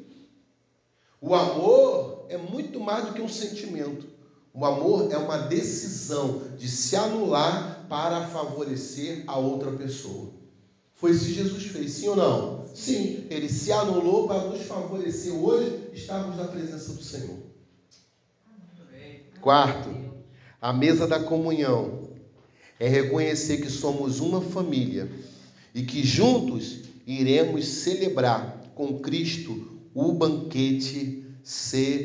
O 1.21 1.35
amor 1.35 2.27
é 2.29 2.37
muito 2.37 2.81
mais 2.81 3.07
do 3.07 3.12
que 3.12 3.23
um 3.23 3.29
sentimento. 3.29 4.07
O 4.53 4.64
amor 4.64 5.11
é 5.11 5.17
uma 5.17 5.38
decisão 5.38 6.43
de 6.57 6.69
se 6.69 6.95
anular 6.95 7.87
para 7.88 8.27
favorecer 8.29 9.25
a 9.27 9.37
outra 9.37 9.73
pessoa. 9.73 10.44
Foi 10.97 11.11
isso 11.11 11.27
que 11.27 11.35
Jesus 11.35 11.65
fez, 11.65 11.93
sim 11.93 12.09
ou 12.09 12.17
não? 12.17 12.65
Sim, 12.75 13.27
ele 13.31 13.49
se 13.49 13.71
anulou 13.73 14.27
para 14.27 14.49
nos 14.49 14.63
favorecer. 14.63 15.33
Hoje 15.33 15.91
estamos 15.93 16.37
na 16.37 16.45
presença 16.45 16.93
do 16.93 17.03
Senhor. 17.03 17.39
Quarto, 19.41 19.95
a 20.61 20.73
mesa 20.73 21.07
da 21.07 21.21
comunhão 21.21 22.09
é 22.81 22.89
reconhecer 22.89 23.59
que 23.59 23.69
somos 23.69 24.19
uma 24.21 24.41
família 24.41 25.11
e 25.75 25.83
que 25.83 26.03
juntos 26.03 26.81
iremos 27.07 27.67
celebrar 27.67 28.73
com 28.75 28.99
Cristo 29.01 29.79
o 29.95 30.13
banquete 30.13 31.25
celestial. 31.43 32.03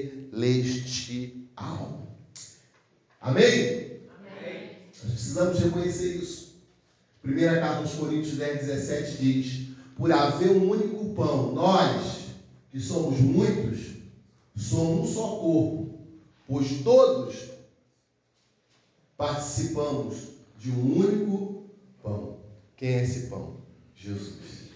Amém? 3.22 4.00
Amém? 4.20 4.72
Nós 5.04 5.14
precisamos 5.14 5.60
reconhecer 5.60 6.18
isso. 6.18 6.49
Primeira 7.22 7.60
carta 7.60 7.80
aos 7.80 7.94
Coríntios 7.96 8.38
10, 8.38 8.66
17 8.66 9.18
diz: 9.18 9.68
Por 9.96 10.12
haver 10.12 10.52
um 10.52 10.70
único 10.70 11.14
pão, 11.14 11.54
nós, 11.54 12.28
que 12.72 12.80
somos 12.80 13.20
muitos, 13.20 13.96
somos 14.56 15.10
um 15.10 15.14
só 15.14 15.36
corpo, 15.36 16.00
pois 16.48 16.82
todos 16.82 17.50
participamos 19.18 20.30
de 20.58 20.72
um 20.72 20.98
único 20.98 21.70
pão. 22.02 22.40
Quem 22.78 22.94
é 22.94 23.04
esse 23.04 23.28
pão? 23.28 23.58
Jesus. 23.96 24.70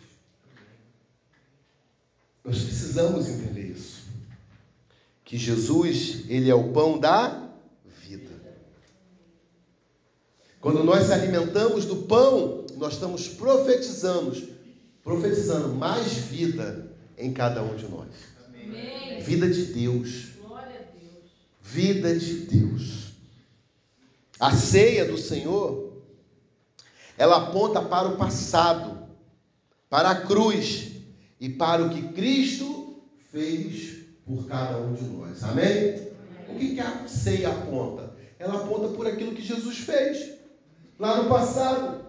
Nós 2.44 2.62
precisamos 2.62 3.30
entender 3.30 3.72
isso. 3.72 4.04
Que 5.24 5.38
Jesus, 5.38 6.26
ele 6.28 6.50
é 6.50 6.56
o 6.56 6.74
pão 6.74 7.00
da 7.00 7.50
vida. 8.02 8.32
Quando 10.64 10.82
nós 10.82 11.08
se 11.08 11.12
alimentamos 11.12 11.84
do 11.84 11.98
pão, 12.04 12.66
nós 12.78 12.94
estamos 12.94 13.28
profetizando, 13.28 14.48
profetizando 15.04 15.76
mais 15.76 16.14
vida 16.14 16.90
em 17.18 17.34
cada 17.34 17.62
um 17.62 17.76
de 17.76 17.86
nós. 17.90 18.08
Amém. 18.48 19.20
Vida 19.20 19.50
de 19.50 19.66
Deus. 19.66 20.30
Deus. 20.40 20.70
Vida 21.62 22.18
de 22.18 22.34
Deus. 22.46 23.12
A 24.40 24.56
ceia 24.56 25.04
do 25.04 25.18
Senhor, 25.18 26.02
ela 27.18 27.50
aponta 27.50 27.82
para 27.82 28.08
o 28.08 28.16
passado, 28.16 29.06
para 29.90 30.12
a 30.12 30.22
cruz 30.22 30.92
e 31.42 31.50
para 31.50 31.84
o 31.84 31.90
que 31.90 32.14
Cristo 32.14 33.04
fez 33.34 33.98
por 34.26 34.48
cada 34.48 34.78
um 34.78 34.94
de 34.94 35.04
nós. 35.04 35.44
Amém? 35.44 36.08
O 36.48 36.56
que, 36.58 36.76
que 36.76 36.80
a 36.80 37.06
ceia 37.06 37.50
aponta? 37.50 38.14
Ela 38.40 38.64
aponta 38.64 38.88
por 38.96 39.06
aquilo 39.06 39.36
que 39.36 39.42
Jesus 39.42 39.80
fez 39.80 40.33
lá 41.00 41.22
no 41.22 41.30
passado. 41.30 42.04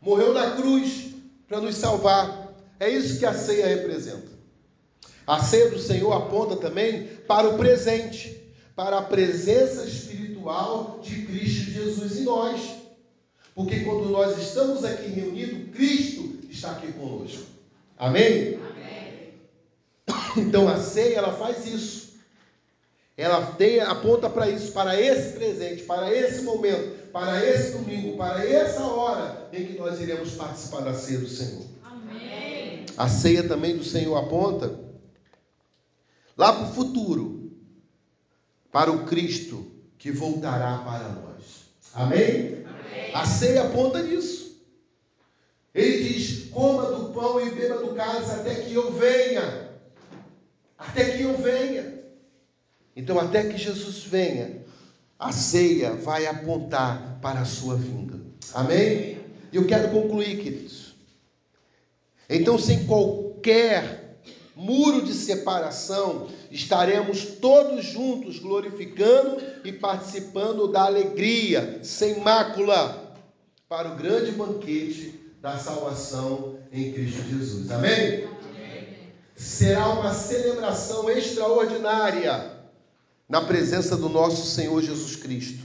Morreu 0.00 0.32
na 0.32 0.52
cruz 0.52 1.14
para 1.48 1.60
nos 1.60 1.76
salvar. 1.76 2.54
É 2.78 2.88
isso 2.88 3.18
que 3.18 3.26
a 3.26 3.34
ceia 3.34 3.66
representa. 3.66 4.28
A 5.26 5.42
ceia 5.42 5.70
do 5.70 5.78
Senhor 5.78 6.12
aponta 6.12 6.56
também 6.56 7.06
para 7.26 7.48
o 7.48 7.58
presente, 7.58 8.40
para 8.74 8.98
a 8.98 9.02
presença 9.02 9.84
espiritual 9.84 11.00
de 11.02 11.26
Cristo 11.26 11.70
Jesus 11.70 12.18
em 12.18 12.24
nós. 12.24 12.60
Porque 13.54 13.80
quando 13.80 14.08
nós 14.08 14.38
estamos 14.38 14.84
aqui 14.84 15.08
reunidos, 15.08 15.74
Cristo 15.74 16.38
está 16.48 16.70
aqui 16.70 16.92
conosco. 16.92 17.42
Amém? 17.98 18.54
Amém? 18.54 18.68
Então 20.36 20.68
a 20.68 20.78
ceia 20.78 21.16
ela 21.16 21.32
faz 21.32 21.66
isso. 21.66 22.07
Ela 23.18 23.44
tem, 23.44 23.80
aponta 23.80 24.30
para 24.30 24.48
isso, 24.48 24.70
para 24.70 24.98
esse 24.98 25.32
presente, 25.32 25.82
para 25.82 26.14
esse 26.14 26.42
momento, 26.42 27.10
para 27.10 27.44
esse 27.44 27.72
domingo, 27.72 28.16
para 28.16 28.48
essa 28.48 28.80
hora 28.84 29.48
em 29.52 29.66
que 29.66 29.76
nós 29.76 30.00
iremos 30.00 30.34
participar 30.34 30.82
da 30.82 30.94
ceia 30.94 31.18
do 31.18 31.26
Senhor. 31.26 31.64
Amém. 31.82 32.86
A 32.96 33.08
ceia 33.08 33.42
também 33.42 33.76
do 33.76 33.82
Senhor 33.82 34.16
aponta 34.16 34.72
lá 36.36 36.52
para 36.52 36.68
o 36.68 36.72
futuro, 36.72 37.50
para 38.70 38.92
o 38.92 39.04
Cristo 39.04 39.66
que 39.98 40.12
voltará 40.12 40.78
para 40.78 41.08
nós. 41.08 41.72
Amém? 41.94 42.64
Amém. 42.64 43.12
A 43.12 43.26
ceia 43.26 43.62
aponta 43.64 44.00
nisso. 44.00 44.62
Ele 45.74 46.04
diz: 46.04 46.50
coma 46.50 46.86
do 46.92 47.12
pão 47.12 47.44
e 47.44 47.50
beba 47.50 47.78
do 47.78 47.96
cálice 47.96 48.30
até 48.30 48.54
que 48.54 48.74
eu 48.74 48.92
venha. 48.92 49.70
Até 50.78 51.16
que 51.16 51.22
eu 51.22 51.36
venha. 51.36 51.97
Então, 52.98 53.16
até 53.16 53.44
que 53.44 53.56
Jesus 53.56 54.02
venha, 54.02 54.60
a 55.16 55.30
ceia 55.30 55.92
vai 55.92 56.26
apontar 56.26 57.20
para 57.22 57.42
a 57.42 57.44
sua 57.44 57.76
vinda. 57.76 58.18
Amém? 58.52 59.20
E 59.52 59.56
eu 59.56 59.68
quero 59.68 59.88
concluir, 59.90 60.36
queridos. 60.42 60.96
Então, 62.28 62.58
sem 62.58 62.86
qualquer 62.86 64.18
muro 64.56 65.02
de 65.02 65.14
separação, 65.14 66.26
estaremos 66.50 67.22
todos 67.40 67.84
juntos 67.84 68.40
glorificando 68.40 69.40
e 69.64 69.70
participando 69.70 70.66
da 70.66 70.82
alegria, 70.82 71.78
sem 71.84 72.18
mácula, 72.18 73.14
para 73.68 73.92
o 73.92 73.94
grande 73.94 74.32
banquete 74.32 75.14
da 75.40 75.56
salvação 75.56 76.58
em 76.72 76.92
Cristo 76.92 77.22
Jesus. 77.30 77.70
Amém? 77.70 78.24
Amém. 78.24 78.88
Será 79.36 79.88
uma 79.90 80.12
celebração 80.12 81.08
extraordinária 81.08 82.57
na 83.28 83.42
presença 83.42 83.96
do 83.96 84.08
nosso 84.08 84.46
Senhor 84.46 84.82
Jesus 84.82 85.16
Cristo. 85.16 85.64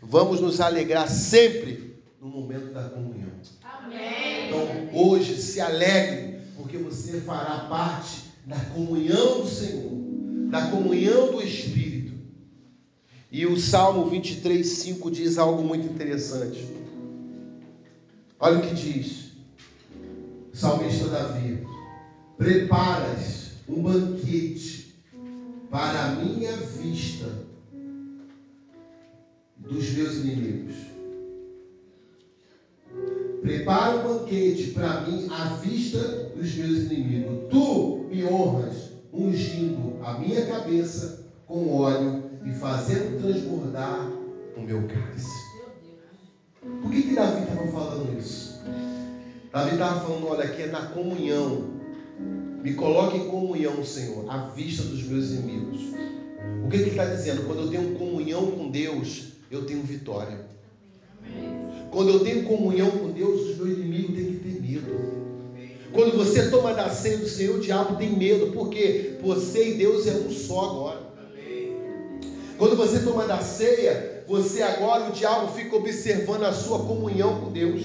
Vamos 0.00 0.40
nos 0.40 0.60
alegrar 0.60 1.08
sempre 1.08 1.94
no 2.20 2.28
momento 2.28 2.72
da 2.72 2.88
comunhão. 2.88 3.30
Amém. 3.62 4.46
Então, 4.46 4.90
hoje, 4.94 5.36
se 5.36 5.60
alegre, 5.60 6.40
porque 6.56 6.78
você 6.78 7.20
fará 7.20 7.66
parte 7.68 8.32
da 8.46 8.58
comunhão 8.58 9.42
do 9.42 9.48
Senhor, 9.48 9.90
da 10.50 10.66
comunhão 10.68 11.32
do 11.32 11.42
Espírito. 11.42 12.12
E 13.30 13.46
o 13.46 13.58
Salmo 13.58 14.08
23, 14.08 14.66
5 14.66 15.10
diz 15.10 15.38
algo 15.38 15.62
muito 15.62 15.86
interessante. 15.86 16.66
Olha 18.38 18.58
o 18.58 18.62
que 18.62 18.74
diz. 18.74 19.32
O 20.52 20.56
salmista 20.56 21.08
Davi: 21.08 21.66
Preparas 22.36 23.52
um 23.68 23.82
banquete 23.82 24.81
para 25.72 26.04
a 26.04 26.08
minha 26.16 26.54
vista 26.54 27.32
dos 29.56 29.88
meus 29.92 30.16
inimigos. 30.16 30.74
Prepara 33.40 33.96
um 33.96 34.02
banquete 34.02 34.72
para 34.72 35.00
mim 35.00 35.26
à 35.30 35.54
vista 35.56 35.98
dos 36.36 36.54
meus 36.56 36.78
inimigos. 36.80 37.48
Tu 37.48 38.06
me 38.10 38.22
honras, 38.22 38.90
ungindo 39.10 39.98
a 40.04 40.18
minha 40.18 40.44
cabeça 40.44 41.24
com 41.46 41.74
óleo 41.74 42.22
e 42.44 42.52
fazendo 42.52 43.22
transbordar 43.22 44.10
o 44.54 44.60
meu 44.60 44.86
cálice. 44.86 45.42
Por 46.82 46.90
que, 46.90 47.02
que 47.02 47.14
Davi 47.14 47.44
estava 47.44 47.66
falando 47.68 48.18
isso? 48.18 48.60
Davi 49.50 49.72
estava 49.72 50.00
falando, 50.00 50.28
olha, 50.28 50.44
aqui 50.44 50.62
é 50.62 50.66
na 50.66 50.86
comunhão 50.88 51.72
me 52.62 52.74
coloque 52.74 53.16
em 53.16 53.26
comunhão, 53.26 53.84
Senhor, 53.84 54.24
à 54.30 54.46
vista 54.48 54.84
dos 54.84 55.02
meus 55.02 55.30
inimigos. 55.30 55.80
O 56.64 56.68
que, 56.68 56.78
que 56.78 56.82
ele 56.84 56.90
está 56.90 57.06
dizendo? 57.06 57.44
Quando 57.44 57.62
eu 57.62 57.68
tenho 57.68 57.98
comunhão 57.98 58.52
com 58.52 58.70
Deus, 58.70 59.32
eu 59.50 59.66
tenho 59.66 59.82
vitória. 59.82 60.46
Quando 61.90 62.10
eu 62.10 62.20
tenho 62.20 62.44
comunhão 62.44 62.90
com 62.90 63.10
Deus, 63.10 63.50
os 63.50 63.56
meus 63.56 63.78
inimigos 63.78 64.14
têm 64.14 64.26
que 64.26 64.36
ter 64.36 64.60
medo. 64.60 65.12
Quando 65.92 66.16
você 66.16 66.48
toma 66.50 66.72
da 66.72 66.88
ceia 66.88 67.18
do 67.18 67.28
Senhor, 67.28 67.56
o 67.56 67.60
diabo 67.60 67.96
tem 67.96 68.16
medo, 68.16 68.52
porque 68.52 69.18
você 69.20 69.72
e 69.72 69.74
Deus 69.74 70.06
é 70.06 70.12
um 70.12 70.30
só 70.30 70.70
agora. 70.70 71.12
Quando 72.56 72.76
você 72.76 73.00
toma 73.00 73.26
da 73.26 73.40
ceia, 73.40 74.24
você 74.26 74.62
agora, 74.62 75.10
o 75.10 75.12
diabo 75.12 75.52
fica 75.52 75.74
observando 75.74 76.44
a 76.44 76.52
sua 76.52 76.78
comunhão 76.78 77.40
com 77.40 77.52
Deus. 77.52 77.82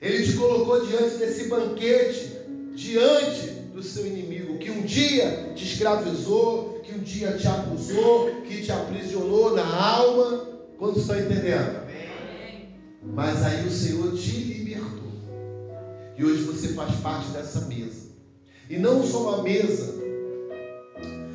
Ele 0.00 0.24
te 0.24 0.34
colocou 0.34 0.86
diante 0.86 1.16
desse 1.16 1.48
banquete 1.48 2.35
diante 2.76 3.46
do 3.72 3.82
seu 3.82 4.06
inimigo, 4.06 4.58
que 4.58 4.70
um 4.70 4.82
dia 4.82 5.52
te 5.54 5.64
escravizou, 5.64 6.80
que 6.84 6.94
um 6.94 6.98
dia 6.98 7.32
te 7.32 7.48
acusou, 7.48 8.42
que 8.46 8.62
te 8.62 8.70
aprisionou 8.70 9.54
na 9.54 9.64
alma. 9.64 10.46
Quando 10.78 11.00
estão 11.00 11.18
entendendo? 11.18 11.86
Mas 13.02 13.42
aí 13.42 13.66
o 13.66 13.70
Senhor 13.70 14.12
te 14.14 14.30
libertou. 14.30 15.10
E 16.18 16.24
hoje 16.24 16.42
você 16.42 16.68
faz 16.74 16.94
parte 16.96 17.30
dessa 17.30 17.62
mesa. 17.62 18.10
E 18.68 18.76
não 18.76 19.02
só 19.02 19.22
uma 19.22 19.42
mesa, 19.42 19.94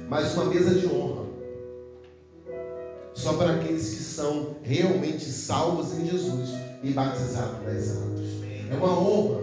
mas 0.08 0.34
uma 0.36 0.46
mesa 0.46 0.76
de 0.76 0.86
honra. 0.86 1.26
Só 3.16 3.34
para 3.34 3.56
aqueles 3.56 3.90
que 3.90 4.04
são 4.04 4.58
realmente 4.62 5.26
salvos 5.26 5.98
em 5.98 6.08
Jesus 6.08 6.50
e 6.84 6.92
batizados 6.92 7.64
nas 7.66 7.98
águas. 7.98 8.22
É 8.70 8.76
uma 8.76 9.00
honra 9.00 9.41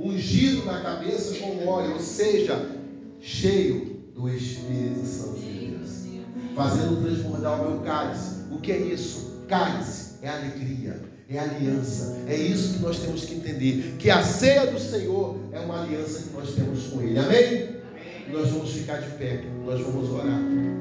ungido 0.00 0.64
na 0.64 0.80
cabeça 0.80 1.34
com 1.38 1.66
óleo, 1.66 1.94
ou 1.94 2.00
seja, 2.00 2.70
cheio 3.20 3.98
do 4.14 4.28
Espírito 4.28 5.04
Santo 5.06 5.40
de 5.40 5.66
Deus, 5.68 5.90
fazendo 6.54 7.02
transbordar 7.02 7.60
o 7.60 7.70
meu 7.70 7.80
cálice. 7.80 8.36
O 8.50 8.58
que 8.58 8.72
é 8.72 8.78
isso? 8.78 9.44
Cálice 9.48 10.14
é 10.22 10.28
alegria, 10.28 11.00
é 11.28 11.38
aliança. 11.38 12.16
É 12.26 12.36
isso 12.36 12.74
que 12.74 12.80
nós 12.80 12.98
temos 12.98 13.24
que 13.24 13.34
entender. 13.34 13.96
Que 13.98 14.10
a 14.10 14.22
ceia 14.22 14.66
do 14.66 14.78
Senhor 14.78 15.36
é 15.52 15.60
uma 15.60 15.82
aliança 15.82 16.22
que 16.22 16.34
nós 16.34 16.54
temos 16.54 16.86
com 16.88 17.02
Ele. 17.02 17.18
Amém? 17.18 17.46
Amém. 17.46 17.68
Nós 18.32 18.50
vamos 18.50 18.72
ficar 18.72 18.98
de 18.98 19.10
pé, 19.16 19.42
nós 19.64 19.80
vamos 19.80 20.10
orar. 20.10 20.77